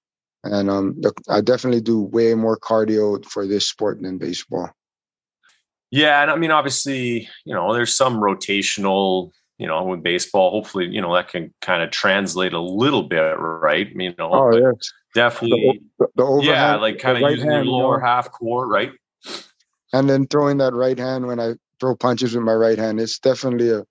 and 0.45 0.71
um, 0.71 0.95
the, 1.00 1.12
I 1.29 1.41
definitely 1.41 1.81
do 1.81 2.00
way 2.00 2.35
more 2.35 2.57
cardio 2.59 3.25
for 3.25 3.47
this 3.47 3.69
sport 3.69 4.00
than 4.00 4.19
baseball. 4.19 4.71
Yeah, 5.91 6.23
and 6.23 6.31
I 6.31 6.37
mean, 6.37 6.53
obviously, 6.53 7.29
you 7.45 7.55
know, 7.55 7.75
there's 7.75 7.97
some 7.97 8.17
rotational, 8.21 9.33
you 9.59 9.67
know, 9.67 9.83
with 9.85 10.03
baseball. 10.05 10.50
Hopefully, 10.53 10.87
you 10.87 11.00
know, 11.00 11.15
that 11.15 11.29
can 11.29 11.53
kind 11.61 11.83
of 11.83 11.91
translate 11.91 12.53
a 12.53 12.61
little 12.61 13.03
bit, 13.03 13.19
right? 13.39 13.89
I 13.89 13.95
mean, 13.95 14.11
you 14.11 14.17
know, 14.19 14.33
Oh 14.33 14.57
yes, 14.57 14.93
definitely, 15.14 15.81
the, 15.99 16.09
the 16.17 16.23
overhand, 16.23 16.47
yeah, 16.47 16.76
like 16.76 16.99
kind 16.99 17.17
of 17.17 17.23
right 17.23 17.33
using 17.33 17.50
your 17.50 17.64
you 17.64 17.71
lower 17.71 17.99
know? 17.99 18.07
half 18.07 18.31
core, 18.31 18.67
right? 18.67 18.93
and 19.93 20.09
then 20.09 20.26
throwing 20.26 20.59
that 20.59 20.75
right 20.75 20.99
hand 20.99 21.26
when 21.26 21.40
I 21.40 21.55
throw 21.79 21.97
punches 21.97 22.35
with 22.35 22.45
my 22.45 22.55
right 22.55 22.79
hand, 22.79 23.00
it's 23.00 23.19
definitely 23.19 23.71
a, 23.71 23.85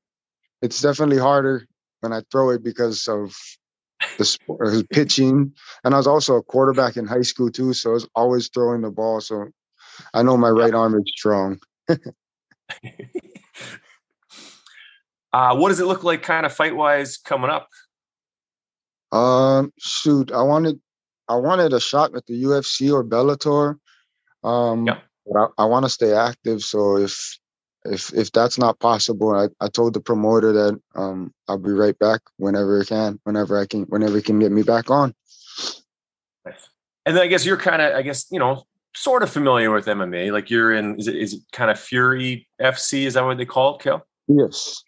it's 0.62 0.82
definitely 0.82 1.18
harder 1.18 1.66
when 2.02 2.14
I 2.14 2.22
throw 2.32 2.52
it 2.52 2.64
because 2.64 3.08
of 3.08 3.36
the 4.18 4.26
sport, 4.26 4.90
pitching, 4.92 5.54
and 5.84 5.94
I 5.94 5.98
was 5.98 6.08
also 6.08 6.36
a 6.36 6.44
quarterback 6.44 6.96
in 6.98 7.06
high 7.06 7.22
school 7.22 7.52
too, 7.52 7.74
so 7.74 7.92
I 7.92 7.94
was 7.94 8.08
always 8.16 8.50
throwing 8.50 8.82
the 8.82 8.92
ball. 8.92 9.20
So 9.20 9.48
I 10.14 10.24
know 10.24 10.38
my 10.38 10.50
right 10.50 10.74
arm 10.74 10.96
is 10.96 11.04
strong. 11.08 11.60
uh, 11.90 11.98
what 15.56 15.70
does 15.70 15.80
it 15.80 15.86
look 15.86 16.04
like, 16.04 16.24
kind 16.24 16.46
of 16.46 16.54
fight 16.54 16.76
wise, 16.76 17.18
coming 17.18 17.50
up? 17.50 17.68
Um, 19.12 19.74
shoot, 19.80 20.32
I 20.32 20.44
wanted, 20.44 20.80
I 21.30 21.36
wanted 21.36 21.74
a 21.74 21.80
shot 21.80 22.16
at 22.16 22.26
the 22.26 22.44
UFC 22.44 22.92
or 22.92 23.04
Bellator. 23.04 23.78
Um, 24.44 24.88
Yeah. 24.88 25.00
but 25.26 25.40
I, 25.58 25.64
I 25.64 25.66
want 25.66 25.86
to 25.86 25.90
stay 25.90 26.14
active. 26.14 26.62
So 26.62 26.98
if 26.98 27.38
if 27.86 28.14
if 28.14 28.32
that's 28.32 28.58
not 28.58 28.80
possible, 28.80 29.32
I, 29.34 29.48
I 29.64 29.70
told 29.70 29.94
the 29.94 30.02
promoter 30.02 30.52
that 30.52 30.82
um 30.96 31.34
I'll 31.48 31.58
be 31.58 31.72
right 31.72 31.98
back 31.98 32.22
whenever 32.38 32.82
I 32.82 32.84
can, 32.84 33.20
whenever 33.24 33.58
I 33.60 33.66
can, 33.66 33.84
whenever 33.84 34.18
he 34.18 34.22
can 34.22 34.40
get 34.40 34.52
me 34.52 34.64
back 34.64 34.90
on. 34.90 35.14
And 37.06 37.16
then 37.16 37.24
I 37.24 37.28
guess 37.28 37.46
you're 37.46 37.58
kind 37.58 37.82
of, 37.82 37.96
I 37.96 38.02
guess, 38.02 38.28
you 38.30 38.38
know, 38.40 38.66
sort 38.96 39.24
of 39.24 39.30
familiar 39.32 39.72
with 39.72 39.86
MMA. 39.86 40.32
Like 40.32 40.50
you're 40.50 40.74
in, 40.74 41.00
is 41.00 41.08
it, 41.08 41.16
is 41.16 41.34
it 41.34 41.42
kind 41.52 41.72
of 41.72 41.80
Fury 41.80 42.48
FC? 42.62 43.06
Is 43.06 43.14
that 43.16 43.24
what 43.24 43.38
they 43.38 43.46
call 43.46 43.76
it, 43.76 43.82
Kel? 43.82 44.06
Yes. 44.28 44.84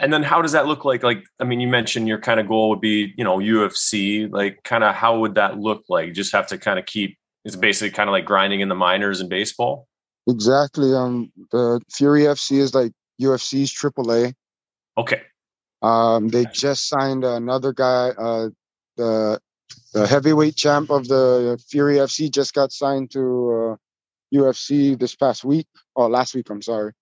And 0.00 0.12
then 0.12 0.22
how 0.22 0.42
does 0.42 0.52
that 0.52 0.66
look 0.66 0.84
like? 0.84 1.02
Like, 1.02 1.24
I 1.40 1.44
mean, 1.44 1.60
you 1.60 1.68
mentioned 1.68 2.08
your 2.08 2.18
kind 2.18 2.40
of 2.40 2.48
goal 2.48 2.70
would 2.70 2.80
be, 2.80 3.12
you 3.16 3.24
know, 3.24 3.38
UFC. 3.38 4.30
Like, 4.32 4.62
kind 4.64 4.84
of 4.84 4.94
how 4.94 5.18
would 5.18 5.34
that 5.34 5.58
look 5.58 5.84
like? 5.88 6.06
You 6.06 6.12
just 6.12 6.32
have 6.32 6.46
to 6.48 6.58
kind 6.58 6.78
of 6.78 6.86
keep. 6.86 7.18
It's 7.44 7.56
basically 7.56 7.90
kind 7.90 8.08
of 8.08 8.12
like 8.12 8.24
grinding 8.24 8.60
in 8.60 8.68
the 8.68 8.74
minors 8.74 9.20
in 9.20 9.28
baseball. 9.28 9.88
Exactly. 10.28 10.94
Um, 10.94 11.32
the 11.50 11.80
Fury 11.90 12.22
FC 12.22 12.58
is 12.58 12.74
like 12.74 12.92
UFC's 13.20 13.72
AAA. 13.72 14.34
Okay. 14.96 15.22
Um, 15.82 16.28
they 16.28 16.44
just 16.52 16.88
signed 16.88 17.24
another 17.24 17.72
guy. 17.72 18.10
Uh, 18.10 18.50
the 18.96 19.40
the 19.92 20.06
heavyweight 20.06 20.56
champ 20.56 20.90
of 20.90 21.08
the 21.08 21.62
Fury 21.68 21.96
FC 21.96 22.30
just 22.30 22.54
got 22.54 22.72
signed 22.72 23.10
to 23.12 23.72
uh, 23.72 23.76
UFC 24.34 24.98
this 24.98 25.14
past 25.14 25.44
week 25.44 25.66
or 25.94 26.08
last 26.08 26.34
week. 26.34 26.48
I'm 26.50 26.62
sorry. 26.62 26.92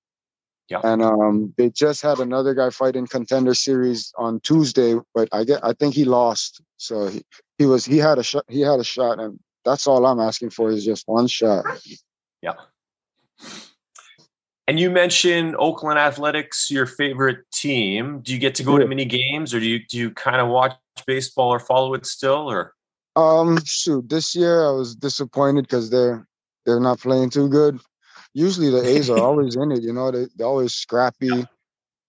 Yeah. 0.70 0.80
And 0.84 1.02
um, 1.02 1.52
they 1.58 1.68
just 1.70 2.00
had 2.00 2.20
another 2.20 2.54
guy 2.54 2.70
fight 2.70 2.94
in 2.94 3.06
Contender 3.08 3.54
Series 3.54 4.12
on 4.16 4.38
Tuesday, 4.40 4.94
but 5.14 5.28
I 5.32 5.42
get 5.44 5.64
I 5.64 5.72
think 5.72 5.94
he 5.94 6.04
lost. 6.04 6.60
So 6.76 7.08
he, 7.08 7.22
he 7.58 7.66
was 7.66 7.84
he 7.84 7.98
had 7.98 8.18
a 8.18 8.22
shot 8.22 8.44
he 8.48 8.60
had 8.60 8.78
a 8.78 8.84
shot, 8.84 9.18
and 9.18 9.40
that's 9.64 9.88
all 9.88 10.06
I'm 10.06 10.20
asking 10.20 10.50
for 10.50 10.70
is 10.70 10.84
just 10.84 11.08
one 11.08 11.26
shot. 11.26 11.64
Yeah. 12.40 12.54
And 14.68 14.78
you 14.78 14.88
mentioned 14.90 15.56
Oakland 15.58 15.98
Athletics, 15.98 16.70
your 16.70 16.86
favorite 16.86 17.38
team. 17.52 18.20
Do 18.20 18.32
you 18.32 18.38
get 18.38 18.54
to 18.54 18.62
go 18.62 18.74
Yeah. 18.74 18.84
to 18.84 18.86
many 18.86 19.04
games, 19.04 19.52
or 19.52 19.58
do 19.58 19.66
you 19.66 19.80
do 19.84 19.98
you 19.98 20.10
kind 20.12 20.40
of 20.40 20.48
watch 20.48 20.74
baseball 21.04 21.48
or 21.52 21.58
follow 21.58 21.94
it 21.94 22.06
still? 22.06 22.48
Or 22.48 22.74
Um, 23.16 23.58
shoot, 23.64 24.08
this 24.08 24.36
year 24.36 24.64
I 24.64 24.70
was 24.70 24.94
disappointed 24.94 25.62
because 25.62 25.90
they're 25.90 26.24
they're 26.64 26.78
not 26.78 27.00
playing 27.00 27.30
too 27.30 27.48
good. 27.48 27.80
Usually 28.34 28.70
the 28.70 28.86
A's 28.86 29.10
are 29.10 29.18
always 29.28 29.56
in 29.56 29.72
it, 29.72 29.82
you 29.82 29.92
know. 29.92 30.10
They 30.10 30.26
they're 30.36 30.46
always 30.46 30.74
scrappy. 30.74 31.44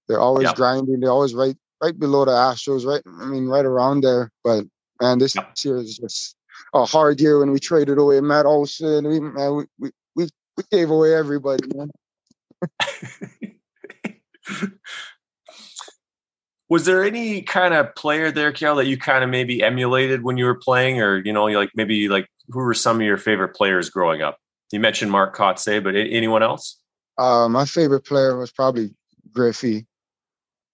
They're 0.08 0.20
always 0.20 0.46
Yeah. 0.50 0.54
grinding. 0.54 1.00
They're 1.00 1.12
always 1.12 1.34
right 1.34 1.56
right 1.82 1.98
below 1.98 2.26
the 2.26 2.32
Astros, 2.32 2.86
right? 2.86 3.02
I 3.22 3.26
mean, 3.26 3.48
right 3.48 3.66
around 3.66 4.02
there. 4.02 4.32
But 4.44 4.66
man, 5.02 5.20
this 5.20 5.36
Yeah. 5.36 5.46
year 5.64 5.78
is 5.78 5.98
just 5.98 6.36
a 6.74 6.86
hard 6.86 7.20
year 7.20 7.40
when 7.40 7.52
we 7.52 7.60
traded 7.60 7.98
away 7.98 8.22
Matt 8.22 8.46
Olson. 8.46 9.08
We 9.08 9.20
man, 9.20 9.56
we 9.56 9.66
we 9.80 9.92
we, 10.16 10.30
we 10.58 10.64
gave 10.72 10.90
away 10.92 11.14
everybody, 11.16 11.68
man. 11.76 11.90
was 16.70 16.86
there 16.86 17.04
any 17.04 17.42
kind 17.42 17.74
of 17.74 17.94
player 17.96 18.32
there, 18.32 18.52
Kel, 18.52 18.76
that 18.76 18.88
you 18.88 18.98
kind 18.98 19.24
of 19.24 19.30
maybe 19.30 19.62
emulated 19.64 20.24
when 20.24 20.38
you 20.38 20.46
were 20.46 20.56
playing, 20.56 21.02
or 21.02 21.18
you 21.18 21.34
know, 21.34 21.46
like 21.46 21.72
maybe 21.76 22.08
like 22.10 22.28
who 22.50 22.60
were 22.60 22.74
some 22.74 22.98
of 22.98 23.02
your 23.02 23.18
favorite 23.18 23.56
players 23.56 23.90
growing 23.90 24.22
up? 24.22 24.38
You 24.72 24.80
mentioned 24.80 25.12
Mark 25.12 25.36
Kotsay, 25.36 25.84
but 25.84 25.96
anyone 25.96 26.44
else? 26.44 26.78
Uh, 27.18 27.48
my 27.50 27.66
favorite 27.66 28.06
player 28.06 28.38
was 28.38 28.52
probably 28.52 28.92
Griffey. 29.32 29.86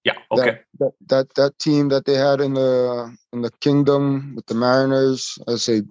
Yeah. 0.04 0.13
Okay. 0.32 0.60
that 0.80 0.92
that 1.08 1.36
that 1.36 1.60
team 1.60 1.89
that 1.89 2.06
they 2.06 2.13
had 2.13 2.39
in 2.39 2.54
the 2.54 3.13
in 3.34 3.42
the 3.42 3.51
Kingdome 3.60 4.36
with 4.36 4.46
the 4.46 4.56
Mariners, 4.56 5.38
I 5.48 5.56
say 5.56 5.82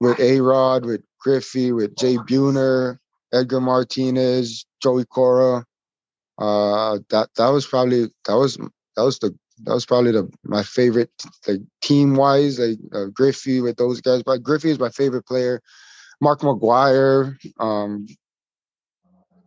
with 0.00 0.18
A 0.20 0.40
Rod, 0.40 0.86
with 0.86 1.02
Griffey, 1.20 1.72
with 1.72 1.94
Jay 1.96 2.16
Buhner, 2.16 2.98
Edgar 3.32 3.60
Martinez, 3.60 4.64
Joey 4.82 5.04
Cora. 5.04 5.66
Uh 6.38 7.00
that 7.10 7.28
that 7.36 7.48
was 7.48 7.66
probably 7.66 8.06
that 8.26 8.38
was 8.38 8.56
that 8.96 9.04
was 9.04 9.18
the 9.18 9.36
that 9.64 9.74
was 9.74 9.84
probably 9.84 10.12
the 10.12 10.32
my 10.44 10.62
favorite 10.62 11.10
like 11.46 11.60
team 11.82 12.14
wise, 12.14 12.58
like 12.58 12.78
uh, 12.94 13.06
Griffey 13.12 13.60
with 13.60 13.76
those 13.76 14.00
guys. 14.00 14.22
But 14.22 14.42
Griffey 14.42 14.70
is 14.70 14.78
my 14.78 14.88
favorite 14.88 15.26
player. 15.26 15.60
Mark 16.22 16.40
McGwire, 16.40 17.36
um 17.58 18.06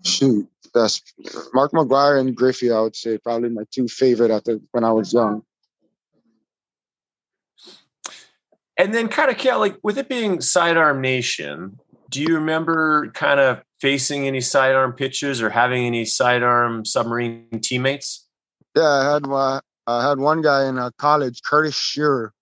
shoot, 0.03 0.48
that's 0.74 1.01
Mark 1.53 1.72
McGwire 1.72 2.20
and 2.20 2.36
Griffey, 2.36 2.70
I 2.70 2.82
would 2.82 2.98
say 2.98 3.17
probably 3.17 3.50
my 3.50 3.63
two 3.72 3.88
favorite 3.88 4.29
at 4.29 4.44
the 4.44 4.62
when 4.72 4.84
I 4.84 4.91
was 4.91 5.13
young. 5.13 5.44
And 8.77 8.94
then 8.94 9.08
kind 9.08 9.32
of 9.32 9.44
like 9.58 9.77
with 9.84 9.98
it 9.98 10.10
being 10.10 10.41
sidearm 10.41 11.00
nation, 11.00 11.79
do 12.10 12.22
you 12.22 12.36
remember 12.36 13.10
kind 13.12 13.39
of 13.39 13.62
facing 13.79 14.27
any 14.27 14.41
sidearm 14.41 14.91
pitches 14.91 15.41
or 15.41 15.50
having 15.50 15.86
any 15.86 16.03
sidearm 16.03 16.84
submarine 16.84 17.62
teammates? 17.62 18.27
Yeah, 18.75 18.84
I 18.84 19.13
had 19.13 19.25
my 19.25 19.62
I 19.88 20.10
had 20.10 20.17
one 20.17 20.41
guy 20.41 20.67
in 20.67 20.77
uh, 20.77 20.89
college, 20.98 21.41
Curtis 21.41 21.77
Shearer. 21.77 22.34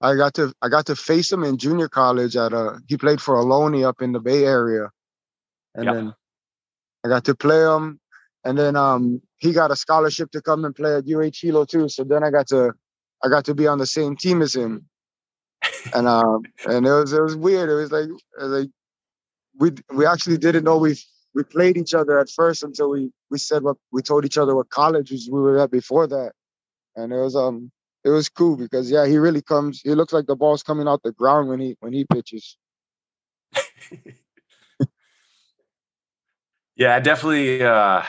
I 0.00 0.14
got 0.16 0.34
to 0.34 0.52
I 0.62 0.68
got 0.68 0.86
to 0.86 0.96
face 0.96 1.32
him 1.32 1.44
in 1.44 1.58
junior 1.58 1.88
college 1.88 2.36
at 2.36 2.52
a 2.52 2.80
he 2.88 2.96
played 2.98 3.20
for 3.20 3.36
Ohlone 3.36 3.84
up 3.86 4.02
in 4.02 4.12
the 4.12 4.20
Bay 4.20 4.44
Area, 4.44 4.90
and 5.74 5.86
Yeah. 5.86 5.92
then 5.92 6.14
I 7.04 7.08
got 7.08 7.24
to 7.26 7.34
play 7.34 7.60
him, 7.62 8.00
and 8.44 8.58
then 8.58 8.76
um 8.76 9.22
he 9.38 9.52
got 9.52 9.70
a 9.70 9.76
scholarship 9.76 10.30
to 10.32 10.42
come 10.42 10.64
and 10.64 10.74
play 10.74 10.96
at 10.96 11.08
UH 11.08 11.32
Hilo 11.40 11.64
too. 11.64 11.88
So 11.88 12.04
then 12.04 12.24
I 12.24 12.30
got 12.30 12.48
to 12.48 12.72
I 13.24 13.28
got 13.28 13.46
to 13.46 13.54
be 13.54 13.66
on 13.66 13.78
the 13.78 13.86
same 13.86 14.16
team 14.16 14.42
as 14.42 14.54
him, 14.54 14.86
and 15.92 16.08
um 16.08 16.52
and 16.64 16.86
it 16.86 16.90
was 16.92 17.12
it 17.12 17.22
was 17.22 17.36
weird. 17.36 17.70
It 17.70 17.74
was 17.74 17.92
like 17.92 18.06
it 18.08 18.42
was 18.42 18.50
like 18.60 18.70
we 19.58 19.72
we 19.94 20.06
actually 20.06 20.38
didn't 20.38 20.64
know 20.64 20.78
we 20.78 20.96
we 21.34 21.44
played 21.44 21.76
each 21.78 21.94
other 21.94 22.18
at 22.18 22.30
first 22.30 22.62
until 22.64 22.90
we 22.90 23.10
we 23.30 23.38
said 23.38 23.62
what 23.62 23.76
we 23.92 24.02
told 24.02 24.24
each 24.26 24.38
other 24.38 24.54
what 24.56 24.70
colleges 24.70 25.28
we 25.32 25.40
were 25.40 25.58
at 25.58 25.70
before 25.70 26.06
that, 26.08 26.32
and 26.96 27.12
it 27.12 27.18
was 27.18 27.36
um 27.36 27.70
it 28.06 28.10
was 28.10 28.28
cool 28.30 28.56
because 28.56 28.90
yeah 28.90 29.06
he 29.06 29.18
really 29.18 29.42
comes 29.42 29.80
he 29.82 29.94
looks 29.94 30.12
like 30.12 30.26
the 30.26 30.36
ball's 30.36 30.62
coming 30.62 30.88
out 30.88 31.02
the 31.02 31.12
ground 31.12 31.48
when 31.50 31.60
he 31.60 31.76
when 31.80 31.92
he 31.92 32.04
pitches. 32.04 32.56
Yeah, 36.76 37.00
definitely. 37.00 37.62
Uh, 37.62 38.02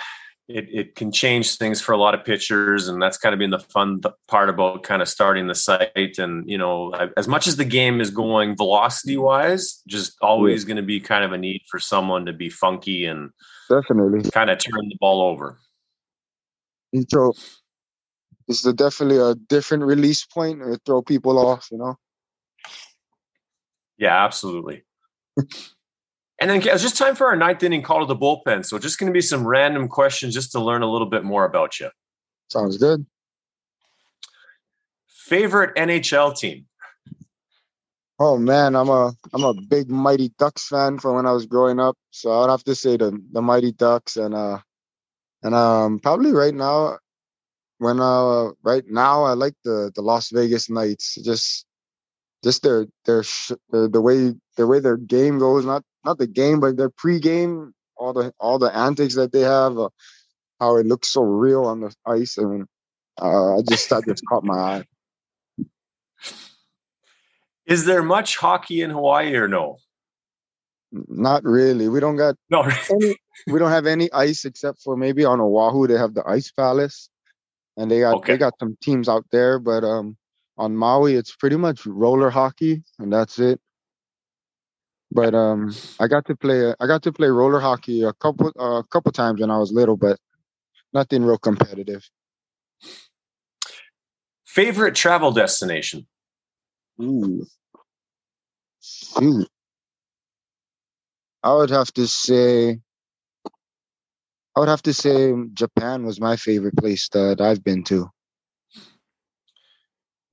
it 0.50 0.68
it 0.72 0.96
can 0.96 1.12
change 1.12 1.56
things 1.56 1.82
for 1.82 1.94
a 1.94 1.98
lot 1.98 2.14
of 2.14 2.26
pitchers, 2.26 2.90
and 2.90 3.02
that's 3.02 3.18
kind 3.18 3.34
of 3.34 3.40
been 3.40 3.50
the 3.50 3.60
fun 3.60 4.02
part 4.28 4.50
about 4.50 4.84
kind 4.84 5.02
of 5.02 5.08
starting 5.08 5.48
the 5.48 5.56
site. 5.56 6.18
And 6.18 6.50
you 6.50 6.58
know, 6.58 6.92
as 7.16 7.28
much 7.28 7.48
as 7.48 7.56
the 7.56 7.66
game 7.66 8.02
is 8.02 8.10
going 8.10 8.56
velocity 8.58 9.18
wise, 9.18 9.82
just 9.88 10.18
always 10.22 10.66
going 10.66 10.78
to 10.78 10.84
be 10.84 11.00
kind 11.00 11.24
of 11.24 11.32
a 11.32 11.38
need 11.38 11.62
for 11.70 11.80
someone 11.80 12.26
to 12.26 12.34
be 12.34 12.50
funky 12.50 13.06
and 13.06 13.32
Definitely, 13.70 14.30
kind 14.32 14.50
of 14.50 14.58
turn 14.58 14.88
the 14.90 14.98
ball 15.00 15.22
over. 15.22 15.60
he 16.92 17.04
throw. 17.04 17.34
It's 18.48 18.66
a, 18.66 18.74
definitely 18.74 19.18
a 19.18 19.36
different 19.36 19.84
release 19.84 20.26
point 20.26 20.62
and 20.62 20.74
it 20.74 20.82
throw 20.86 21.02
people 21.02 21.38
off. 21.38 21.68
You 21.72 21.78
know. 21.78 21.98
Yeah, 23.98 24.24
absolutely. 24.24 24.84
and 25.38 26.50
then 26.50 26.62
it's 26.62 26.84
just 26.84 26.98
time 26.98 27.16
for 27.16 27.28
our 27.28 27.36
ninth 27.36 27.64
inning 27.64 27.82
call 27.82 28.00
to 28.00 28.06
the 28.06 28.16
bullpen. 28.16 28.66
So 28.66 28.78
just 28.80 29.00
going 29.00 29.12
to 29.12 29.14
be 29.14 29.22
some 29.22 29.46
random 29.46 29.88
questions 29.88 30.34
just 30.34 30.52
to 30.54 30.60
learn 30.60 30.84
a 30.84 30.92
little 30.92 31.10
bit 31.10 31.24
more 31.24 31.46
about 31.46 31.80
you. 31.80 31.90
Sounds 32.50 32.78
good. 32.78 33.06
Favorite 35.08 35.76
NHL 35.76 36.38
team? 36.38 36.66
Oh 38.20 38.38
man, 38.38 38.76
I'm 38.76 38.90
a 38.90 39.14
I'm 39.34 39.44
a 39.44 39.54
big 39.54 39.90
Mighty 39.90 40.30
Ducks 40.40 40.68
fan 40.68 40.98
from 40.98 41.16
when 41.16 41.28
I 41.28 41.34
was 41.34 41.46
growing 41.46 41.80
up. 41.80 41.96
So 42.10 42.32
I'd 42.32 42.50
have 42.50 42.64
to 42.64 42.74
say 42.74 42.98
the 42.98 43.22
the 43.32 43.42
Mighty 43.42 43.72
Ducks 43.72 44.18
and 44.18 44.34
uh 44.34 44.60
and 45.44 45.54
um 45.54 46.00
probably 46.00 46.32
right 46.32 46.54
now 46.54 46.98
when 47.80 48.00
uh 48.00 48.50
right 48.64 48.84
now 48.88 49.24
I 49.24 49.34
like 49.34 49.56
the 49.64 49.92
the 49.96 50.02
Las 50.02 50.30
Vegas 50.32 50.70
Knights. 50.70 51.16
Just 51.24 51.66
just 52.44 52.64
their 52.64 52.88
their 53.06 53.24
sh- 53.24 53.52
the, 53.72 53.90
the 53.90 54.02
way 54.02 54.34
the 54.58 54.68
way 54.68 54.80
their 54.80 54.98
game 54.98 55.40
goes, 55.40 55.66
not 55.66 55.84
not 56.06 56.18
the 56.18 56.28
game, 56.28 56.60
but 56.60 56.78
their 56.78 56.90
pregame, 56.90 57.72
all 57.96 58.14
the 58.14 58.34
all 58.40 58.60
the 58.60 58.76
antics 58.76 59.16
that 59.16 59.32
they 59.32 59.42
have, 59.42 59.78
uh, 59.78 59.90
how 60.60 60.78
it 60.78 60.86
looks 60.86 61.10
so 61.10 61.22
real 61.22 61.66
on 61.66 61.82
the 61.82 61.94
ice. 62.06 62.38
I 62.38 62.44
mean, 62.44 62.68
uh, 63.22 63.58
I 63.58 63.62
just 63.68 63.90
that 63.90 64.06
just 64.06 64.24
caught 64.26 64.44
my 64.44 64.58
eye. 64.58 64.84
Is 67.66 67.86
there 67.86 68.02
much 68.02 68.38
hockey 68.38 68.82
in 68.82 68.90
Hawaii 68.92 69.36
or 69.36 69.48
no? 69.48 69.78
Not 70.92 71.44
really. 71.44 71.90
We 71.90 72.00
don't 72.00 72.16
got 72.16 72.36
No. 72.50 72.62
any 72.90 73.18
we 73.48 73.60
don't 73.60 73.72
have 73.72 73.86
any 73.86 74.12
ice 74.14 74.46
except 74.46 74.82
for 74.82 74.96
maybe 74.96 75.26
on 75.26 75.42
Oahu 75.42 75.88
they 75.88 75.98
have 75.98 76.14
the 76.14 76.24
ice 76.28 76.52
palace 76.52 77.10
and 77.78 77.90
they 77.90 78.00
got 78.02 78.16
Okay. 78.16 78.34
they 78.34 78.38
got 78.38 78.54
some 78.60 78.78
teams 78.82 79.08
out 79.08 79.26
there 79.32 79.60
but 79.60 79.84
um 79.84 80.18
on 80.58 80.76
Maui 80.76 81.16
it's 81.16 81.36
pretty 81.36 81.56
much 81.56 81.86
roller 81.86 82.30
hockey 82.30 82.84
and 83.00 83.14
that's 83.14 83.40
it 83.40 83.60
but 85.12 85.34
um 85.34 85.74
I 86.00 86.08
got 86.08 86.26
to 86.26 86.36
play 86.36 86.74
I 86.80 86.88
got 86.88 87.04
to 87.04 87.14
play 87.14 87.28
roller 87.28 87.60
hockey 87.60 88.04
a 88.04 88.14
couple 88.14 88.50
a 88.50 88.84
couple 88.92 89.12
times 89.12 89.40
when 89.40 89.52
I 89.52 89.58
was 89.58 89.72
little 89.72 89.98
but 89.98 90.20
nothing 90.94 91.24
real 91.24 91.38
competitive 91.38 92.10
Favorite 94.46 94.96
travel 94.96 95.32
destination? 95.32 96.08
Ooh. 97.00 97.46
Shoot. 98.82 99.48
I 101.44 101.54
would 101.54 101.70
have 101.70 101.94
to 101.94 102.08
say 102.08 102.80
I 104.58 104.60
would 104.60 104.70
have 104.70 104.82
to 104.84 104.94
say 104.94 105.36
Japan 105.54 106.04
was 106.04 106.20
my 106.20 106.36
favorite 106.36 106.76
place 106.78 107.10
that 107.10 107.40
I've 107.40 107.64
been 107.64 107.84
to. 107.84 108.10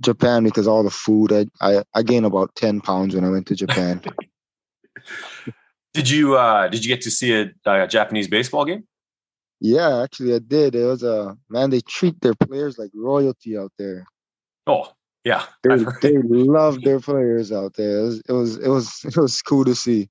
Japan 0.00 0.45
because 0.45 0.66
all 0.66 0.83
the 0.83 0.88
food 0.88 1.31
I, 1.31 1.45
I, 1.61 1.83
I 1.95 2.02
gained 2.02 2.25
about 2.25 2.54
ten 2.54 2.81
pounds 2.81 3.14
when 3.14 3.26
I 3.26 3.28
went 3.28 3.47
to 3.49 3.54
Japan. 3.54 4.00
Did 5.93 6.09
you 6.09 6.37
uh 6.37 6.69
did 6.69 6.85
you 6.85 6.88
get 6.88 7.02
to 7.02 7.11
see 7.11 7.33
a, 7.35 7.52
a 7.66 7.87
Japanese 7.87 8.26
baseball 8.26 8.64
game? 8.64 8.85
Yeah, 9.61 10.02
actually, 10.02 10.35
I 10.35 10.40
did. 10.40 10.75
It 10.75 10.85
was 10.85 11.04
a 11.04 11.37
man. 11.49 11.71
They 11.71 11.83
treat 11.83 12.21
their 12.21 12.35
players 12.35 12.78
like 12.78 12.90
royalty 12.95 13.57
out 13.57 13.71
there. 13.78 14.04
Oh, 14.66 14.90
yeah, 15.23 15.45
they, 15.62 15.76
they 16.00 16.19
love 16.19 16.83
their 16.83 16.99
players 16.99 17.52
out 17.52 17.75
there. 17.75 18.00
It 18.00 18.02
was, 18.02 18.19
it 18.26 18.33
was 18.33 18.57
it 18.59 18.69
was 18.69 19.04
it 19.04 19.16
was 19.16 19.43
cool 19.43 19.64
to 19.66 19.75
see. 19.76 20.09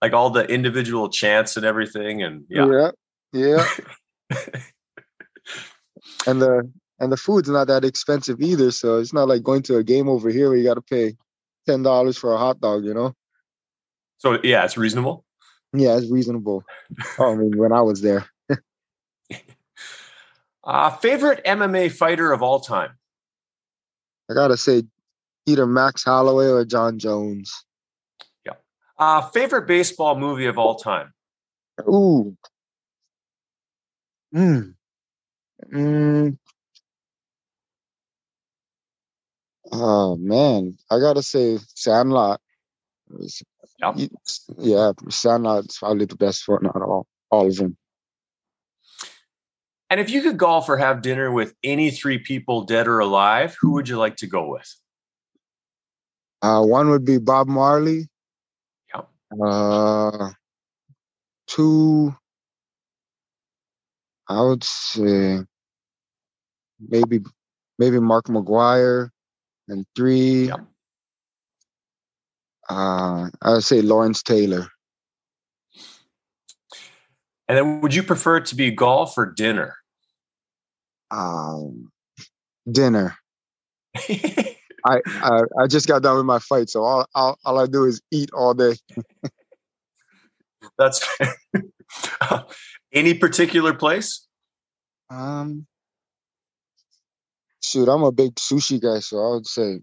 Like 0.00 0.12
all 0.12 0.30
the 0.30 0.46
individual 0.46 1.08
chants 1.08 1.56
and 1.56 1.66
everything, 1.66 2.22
and 2.22 2.44
yeah, 2.48 2.92
yeah, 3.32 3.32
yeah. 3.32 3.66
and 6.26 6.40
the 6.40 6.70
and 7.00 7.12
the 7.12 7.16
food's 7.16 7.48
not 7.48 7.66
that 7.66 7.84
expensive 7.84 8.40
either. 8.40 8.70
So 8.70 8.98
it's 8.98 9.12
not 9.12 9.28
like 9.28 9.42
going 9.42 9.62
to 9.62 9.76
a 9.76 9.84
game 9.84 10.08
over 10.08 10.30
here 10.30 10.48
where 10.48 10.56
you 10.56 10.64
got 10.64 10.74
to 10.74 10.82
pay 10.82 11.16
ten 11.66 11.82
dollars 11.82 12.16
for 12.16 12.32
a 12.32 12.38
hot 12.38 12.60
dog. 12.60 12.84
You 12.84 12.94
know. 12.94 13.14
So 14.18 14.38
yeah, 14.42 14.64
it's 14.64 14.76
reasonable. 14.76 15.24
Yeah, 15.72 15.96
it's 15.96 16.10
reasonable. 16.10 16.64
I 17.18 17.34
mean, 17.34 17.56
when 17.56 17.72
I 17.72 17.82
was 17.82 18.00
there. 18.00 18.26
uh, 20.64 20.90
favorite 20.90 21.44
MMA 21.44 21.92
fighter 21.92 22.32
of 22.32 22.42
all 22.42 22.60
time? 22.60 22.90
I 24.30 24.34
gotta 24.34 24.56
say, 24.56 24.84
either 25.46 25.66
Max 25.66 26.04
Holloway 26.04 26.46
or 26.46 26.64
Jon 26.64 26.98
Jones. 26.98 27.64
Uh, 28.98 29.22
favorite 29.30 29.66
baseball 29.66 30.18
movie 30.18 30.46
of 30.46 30.58
all 30.58 30.74
time? 30.74 31.12
Ooh. 31.88 32.36
Hmm. 34.32 34.60
Mm. 35.72 36.38
Oh 39.70 40.16
man, 40.16 40.76
I 40.90 40.98
gotta 40.98 41.22
say 41.22 41.58
Sandlot. 41.74 42.40
Yeah, 43.78 43.92
yeah, 44.58 44.92
Sandlot's 45.08 45.78
probably 45.78 46.06
the 46.06 46.16
best 46.16 46.46
one 46.48 46.66
out 46.66 46.76
of 46.76 46.88
all, 46.88 47.06
all 47.30 47.46
of 47.46 47.56
them. 47.56 47.76
And 49.90 50.00
if 50.00 50.10
you 50.10 50.20
could 50.20 50.36
golf 50.36 50.68
or 50.68 50.76
have 50.76 51.00
dinner 51.00 51.30
with 51.30 51.54
any 51.62 51.90
three 51.90 52.18
people, 52.18 52.64
dead 52.64 52.86
or 52.86 52.98
alive, 52.98 53.56
who 53.60 53.72
would 53.72 53.88
you 53.88 53.96
like 53.96 54.16
to 54.16 54.26
go 54.26 54.50
with? 54.50 54.74
Uh, 56.42 56.62
one 56.62 56.90
would 56.90 57.04
be 57.04 57.18
Bob 57.18 57.48
Marley. 57.48 58.08
Uh, 59.30 60.30
two, 61.46 62.14
I 64.28 64.40
would 64.42 64.64
say 64.64 65.40
maybe 66.80 67.20
maybe 67.78 68.00
Mark 68.00 68.26
McGwire, 68.26 69.10
and 69.68 69.86
three. 69.94 70.48
Yep. 70.48 70.60
Uh, 72.70 73.30
I 73.40 73.52
would 73.52 73.64
say 73.64 73.80
Lawrence 73.80 74.22
Taylor. 74.22 74.68
And 77.48 77.56
then, 77.56 77.80
would 77.80 77.94
you 77.94 78.02
prefer 78.02 78.38
it 78.38 78.46
to 78.46 78.54
be 78.54 78.70
golf 78.70 79.16
or 79.16 79.24
dinner? 79.24 79.74
Um, 81.10 81.90
dinner. 82.70 83.16
I, 84.88 85.00
I, 85.06 85.40
I 85.60 85.66
just 85.66 85.86
got 85.86 86.02
done 86.02 86.16
with 86.16 86.24
my 86.24 86.38
fight, 86.38 86.70
so 86.70 86.82
all 86.82 87.06
all, 87.14 87.38
all 87.44 87.58
I 87.58 87.66
do 87.66 87.84
is 87.84 88.00
eat 88.10 88.30
all 88.32 88.54
day. 88.54 88.74
That's 90.78 91.06
any 92.92 93.14
particular 93.14 93.74
place. 93.74 94.26
Um, 95.10 95.66
shoot, 97.62 97.88
I'm 97.88 98.02
a 98.02 98.12
big 98.12 98.34
sushi 98.36 98.80
guy, 98.80 99.00
so 99.00 99.18
I 99.18 99.34
would 99.34 99.46
say, 99.46 99.80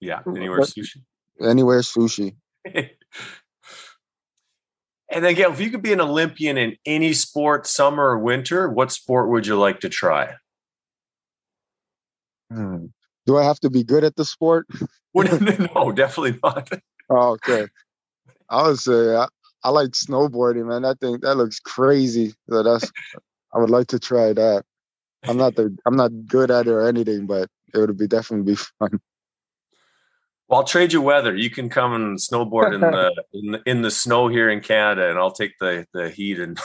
yeah, 0.00 0.20
anywhere 0.26 0.60
sushi. 0.60 1.02
Anywhere 1.40 1.80
sushi. 1.80 2.36
And 5.08 5.24
then, 5.24 5.36
Kale, 5.36 5.52
if 5.52 5.60
you 5.60 5.70
could 5.70 5.82
be 5.82 5.92
an 5.92 6.00
Olympian 6.00 6.58
in 6.58 6.76
any 6.84 7.12
sport, 7.12 7.66
summer 7.66 8.04
or 8.04 8.18
winter, 8.18 8.68
what 8.68 8.90
sport 8.90 9.30
would 9.30 9.46
you 9.46 9.56
like 9.56 9.80
to 9.80 9.88
try? 9.88 10.34
Hmm. 12.52 12.86
Do 13.26 13.36
I 13.36 13.44
have 13.44 13.60
to 13.60 13.70
be 13.70 13.82
good 13.82 14.04
at 14.04 14.16
the 14.16 14.24
sport? 14.24 14.66
no, 15.14 15.92
definitely 15.94 16.38
not. 16.42 16.68
Oh, 17.10 17.32
okay. 17.32 17.66
I 18.48 18.68
would 18.68 18.78
say 18.78 19.16
I, 19.16 19.26
I, 19.64 19.70
like 19.70 19.90
snowboarding, 19.90 20.68
man. 20.68 20.84
I 20.84 20.94
think 20.94 21.22
that 21.22 21.34
looks 21.34 21.58
crazy. 21.58 22.34
So 22.48 22.62
that's 22.62 22.90
I 23.52 23.58
would 23.58 23.70
like 23.70 23.88
to 23.88 23.98
try 23.98 24.32
that. 24.32 24.64
I'm 25.24 25.36
not 25.36 25.56
the 25.56 25.76
I'm 25.86 25.96
not 25.96 26.26
good 26.26 26.50
at 26.50 26.66
it 26.66 26.70
or 26.70 26.86
anything, 26.86 27.26
but 27.26 27.48
it 27.74 27.78
would 27.78 27.96
be 27.98 28.06
definitely 28.06 28.52
be 28.52 28.56
fun. 28.56 29.00
Well, 30.48 30.60
I'll 30.60 30.66
trade 30.66 30.92
you 30.92 31.02
weather. 31.02 31.34
You 31.34 31.50
can 31.50 31.68
come 31.68 31.92
and 31.94 32.18
snowboard 32.18 32.72
in 32.74 32.80
the, 32.80 33.24
in 33.32 33.50
the 33.50 33.62
in 33.66 33.82
the 33.82 33.90
snow 33.90 34.28
here 34.28 34.48
in 34.48 34.60
Canada, 34.60 35.10
and 35.10 35.18
I'll 35.18 35.32
take 35.32 35.58
the 35.58 35.86
the 35.92 36.08
heat. 36.08 36.38
And 36.38 36.58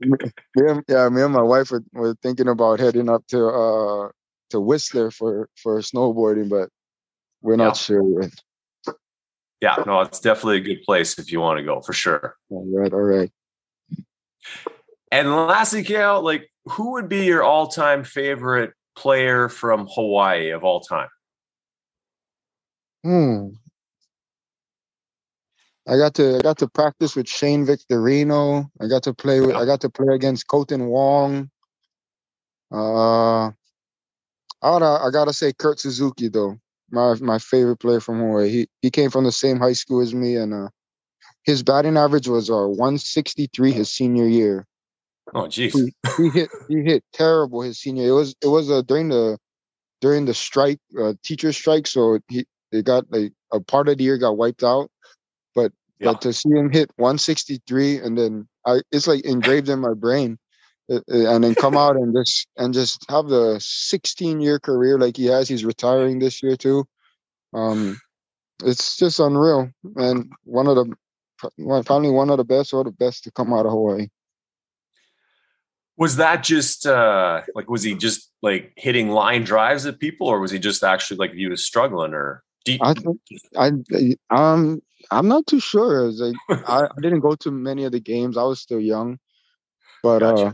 yeah, 0.00 0.80
yeah, 0.88 1.08
me 1.08 1.22
and 1.22 1.32
my 1.32 1.42
wife 1.42 1.70
were, 1.70 1.84
were 1.92 2.16
thinking 2.22 2.48
about 2.48 2.80
heading 2.80 3.08
up 3.08 3.24
to 3.28 3.46
uh 3.46 4.08
to 4.50 4.60
Whistler 4.60 5.10
for 5.10 5.48
for 5.56 5.78
snowboarding, 5.78 6.48
but 6.48 6.68
we're 7.42 7.56
not 7.56 7.68
yeah. 7.68 7.72
sure 7.72 8.22
yet. 8.22 8.32
Yeah, 9.60 9.82
no, 9.86 10.00
it's 10.02 10.20
definitely 10.20 10.58
a 10.58 10.60
good 10.60 10.82
place 10.84 11.18
if 11.18 11.32
you 11.32 11.40
want 11.40 11.58
to 11.58 11.64
go 11.64 11.80
for 11.80 11.92
sure. 11.92 12.36
All 12.50 12.66
right, 12.72 12.92
all 12.92 13.00
right. 13.00 13.32
And 15.10 15.34
lastly, 15.34 15.82
Kale, 15.82 16.22
like 16.22 16.48
who 16.66 16.92
would 16.92 17.08
be 17.08 17.24
your 17.24 17.42
all-time 17.42 18.04
favorite 18.04 18.72
player 18.94 19.48
from 19.48 19.88
Hawaii 19.94 20.50
of 20.50 20.64
all 20.64 20.80
time? 20.80 21.08
Hmm. 23.04 23.48
I 25.88 25.96
got 25.96 26.14
to 26.14 26.36
I 26.36 26.40
got 26.40 26.58
to 26.58 26.68
practice 26.68 27.16
with 27.16 27.28
Shane 27.28 27.64
Victorino. 27.64 28.68
I 28.80 28.88
got 28.88 29.02
to 29.04 29.14
play 29.14 29.40
with 29.40 29.56
I 29.56 29.64
got 29.64 29.80
to 29.80 29.88
play 29.88 30.14
against 30.14 30.46
Kolten 30.46 30.88
Wong. 30.88 31.50
Uh 32.70 33.52
I 34.62 34.70
gotta 34.70 35.04
I 35.04 35.10
gotta 35.10 35.32
say 35.32 35.52
Kurt 35.52 35.80
Suzuki 35.80 36.28
though. 36.28 36.56
My 36.90 37.14
my 37.20 37.38
favorite 37.38 37.78
player 37.78 38.00
from 38.00 38.18
Hawaii. 38.18 38.48
He 38.48 38.68
he 38.82 38.90
came 38.90 39.10
from 39.10 39.24
the 39.24 39.32
same 39.32 39.58
high 39.58 39.72
school 39.74 40.00
as 40.00 40.14
me 40.14 40.36
and 40.36 40.54
uh 40.54 40.68
his 41.44 41.62
batting 41.62 41.96
average 41.96 42.28
was 42.28 42.50
uh 42.50 42.66
163 42.66 43.72
his 43.72 43.90
senior 43.90 44.26
year. 44.26 44.66
Oh 45.34 45.42
jeez. 45.42 45.72
He, 45.72 45.92
he, 46.22 46.30
hit 46.30 46.50
he 46.68 46.82
hit 46.82 47.04
terrible 47.12 47.62
his 47.62 47.78
senior. 47.78 48.08
It 48.08 48.12
was 48.12 48.34
it 48.42 48.48
was 48.48 48.70
uh 48.70 48.82
during 48.82 49.08
the 49.08 49.38
during 50.00 50.24
the 50.24 50.34
strike, 50.34 50.78
uh, 51.00 51.14
teacher 51.24 51.52
strike, 51.52 51.86
so 51.86 52.18
he 52.28 52.46
it 52.70 52.84
got 52.84 53.10
like 53.10 53.32
a 53.52 53.60
part 53.60 53.88
of 53.88 53.98
the 53.98 54.04
year 54.04 54.18
got 54.18 54.36
wiped 54.36 54.62
out, 54.62 54.90
but 55.54 55.72
yeah. 55.98 56.12
but 56.12 56.20
to 56.22 56.32
see 56.32 56.50
him 56.50 56.70
hit 56.70 56.90
163 56.96 57.98
and 57.98 58.16
then 58.16 58.48
I 58.66 58.80
it's 58.92 59.06
like 59.06 59.24
engraved 59.24 59.68
in 59.68 59.80
my 59.80 59.94
brain, 59.94 60.38
and 60.88 61.44
then 61.44 61.54
come 61.54 61.76
out 61.76 61.96
and 61.96 62.14
just 62.14 62.46
and 62.56 62.72
just 62.72 63.04
have 63.10 63.28
the 63.28 63.58
16 63.60 64.40
year 64.40 64.58
career 64.58 64.98
like 64.98 65.16
he 65.16 65.26
has. 65.26 65.48
He's 65.48 65.64
retiring 65.64 66.18
this 66.18 66.42
year 66.42 66.56
too. 66.56 66.84
Um, 67.52 67.98
it's 68.64 68.96
just 68.96 69.20
unreal, 69.20 69.70
and 69.96 70.30
one 70.44 70.66
of 70.66 70.76
the 70.76 71.82
finally 71.84 72.10
one 72.10 72.30
of 72.30 72.38
the 72.38 72.44
best 72.44 72.72
or 72.74 72.84
the 72.84 72.90
best 72.90 73.24
to 73.24 73.30
come 73.30 73.52
out 73.52 73.66
of 73.66 73.72
Hawaii. 73.72 74.08
Was 75.96 76.16
that 76.16 76.42
just 76.42 76.86
uh 76.86 77.42
like 77.54 77.68
was 77.68 77.82
he 77.82 77.94
just 77.94 78.30
like 78.42 78.72
hitting 78.76 79.10
line 79.10 79.44
drives 79.44 79.86
at 79.86 79.98
people 79.98 80.28
or 80.28 80.40
was 80.40 80.50
he 80.50 80.58
just 80.58 80.84
actually 80.84 81.16
like 81.16 81.32
he 81.32 81.48
was 81.48 81.64
struggling 81.64 82.14
or 82.14 82.42
you, 82.66 82.78
I 82.82 82.94
think 82.94 83.20
I 83.56 83.70
um 84.30 84.82
I'm 85.10 85.28
not 85.28 85.46
too 85.46 85.60
sure. 85.60 86.10
Like, 86.10 86.36
I, 86.68 86.84
I, 86.84 87.00
didn't 87.00 87.20
go 87.20 87.34
to 87.36 87.50
many 87.50 87.84
of 87.84 87.92
the 87.92 88.00
games. 88.00 88.36
I 88.36 88.42
was 88.42 88.60
still 88.60 88.80
young, 88.80 89.18
but 90.02 90.20
gotcha. 90.20 90.46
uh, 90.46 90.52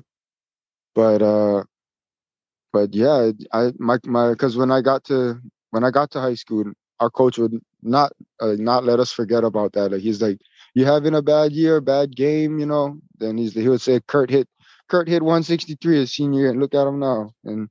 but 0.95 1.23
uh, 1.23 1.65
but 2.73 2.95
yeah, 2.95 3.33
I 3.53 3.73
my 3.79 3.99
my 4.07 4.31
because 4.31 4.57
when 4.57 4.73
I 4.73 4.83
got 4.83 5.05
to 5.07 5.41
when 5.73 5.85
I 5.85 5.91
got 5.93 6.13
to 6.13 6.21
high 6.21 6.35
school, 6.37 6.65
our 7.01 7.11
coach 7.11 7.39
would 7.39 7.59
not 7.83 8.13
uh, 8.41 8.55
not 8.59 8.85
let 8.85 9.01
us 9.01 9.13
forget 9.13 9.45
about 9.45 9.75
that. 9.75 9.93
Like, 9.93 10.03
he's 10.03 10.23
like, 10.23 10.39
"You 10.75 10.87
having 10.87 11.15
a 11.17 11.23
bad 11.23 11.53
year, 11.53 11.81
bad 11.83 12.17
game, 12.17 12.59
you 12.61 12.67
know?" 12.67 12.99
Then 13.19 13.39
he's 13.39 13.55
he 13.55 13.69
would 13.69 13.83
say, 13.83 14.01
"Kurt 14.09 14.31
hit 14.31 14.49
Kurt 14.89 15.09
hit 15.09 15.23
163 15.23 15.99
his 15.99 16.15
senior 16.15 16.43
year, 16.43 16.51
and 16.51 16.61
look 16.61 16.75
at 16.75 16.87
him 16.87 17.01
now." 17.01 17.33
And 17.45 17.69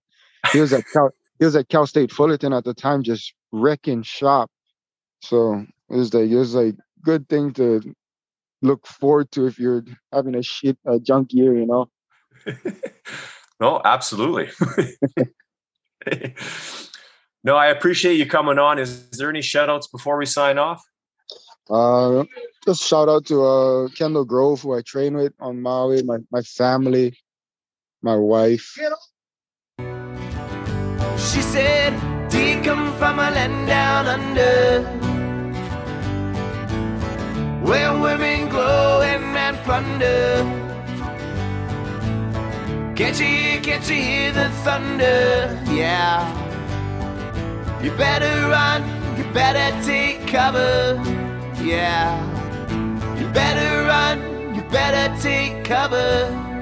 he 0.51 0.59
was 0.59 0.73
at 0.73 0.85
Cal, 0.93 1.11
he 1.39 1.45
was 1.45 1.55
at 1.55 1.69
Cal 1.69 1.87
State 1.87 2.11
Fullerton 2.11 2.53
at 2.53 2.65
the 2.65 2.73
time, 2.75 3.03
just 3.03 3.33
wrecking 3.51 4.03
shop. 4.03 4.51
So 5.21 5.65
it 5.89 5.95
was 5.95 6.13
like 6.13 6.29
it 6.29 6.37
was 6.37 6.55
like 6.55 6.75
good 7.03 7.29
thing 7.29 7.53
to 7.53 7.81
look 8.61 8.87
forward 8.87 9.31
to 9.33 9.47
if 9.47 9.59
you're 9.59 9.83
having 10.13 10.35
a 10.35 10.43
shit 10.43 10.77
a 10.87 10.99
junk 10.99 11.29
year, 11.33 11.57
you 11.57 11.67
know. 11.67 11.87
no, 13.59 13.81
absolutely. 13.83 14.49
no, 17.43 17.55
I 17.55 17.67
appreciate 17.67 18.15
you 18.15 18.25
coming 18.25 18.59
on. 18.59 18.79
Is, 18.79 19.07
is 19.11 19.17
there 19.17 19.29
any 19.29 19.41
shout 19.41 19.69
outs 19.69 19.87
before 19.87 20.17
we 20.17 20.25
sign 20.25 20.57
off? 20.57 20.83
Uh, 21.69 22.25
just 22.65 22.83
shout 22.83 23.07
out 23.07 23.25
to 23.27 23.43
uh, 23.43 23.87
Kendall 23.89 24.25
Grove, 24.25 24.61
who 24.61 24.73
I 24.73 24.81
train 24.81 25.15
with 25.15 25.33
on 25.39 25.61
Maui, 25.61 26.03
my, 26.03 26.17
my 26.31 26.41
family, 26.41 27.17
my 28.01 28.15
wife. 28.15 28.77
She 31.17 31.41
said, 31.41 32.29
Do 32.29 32.39
you 32.39 32.61
come 32.61 32.93
from 32.97 33.19
a 33.19 33.31
land 33.31 33.67
down 33.67 34.07
under? 34.07 34.81
Where 37.63 37.97
women 37.97 38.49
glow 38.49 39.01
and 39.01 39.33
that 39.35 39.65
thunder? 39.65 40.62
Can't 42.95 43.19
you 43.19 43.25
hear, 43.25 43.59
can't 43.61 43.89
you 43.89 43.95
hear 43.95 44.31
the 44.31 44.49
thunder? 44.63 45.59
Yeah. 45.71 46.21
You 47.81 47.89
better 47.97 48.47
run, 48.47 48.83
you 49.17 49.23
better 49.33 49.83
take 49.83 50.27
cover. 50.27 51.01
Yeah. 51.59 52.13
You 53.17 53.27
better 53.29 53.87
run, 53.87 54.53
you 54.53 54.61
better 54.69 55.19
take 55.19 55.65
cover. 55.65 56.52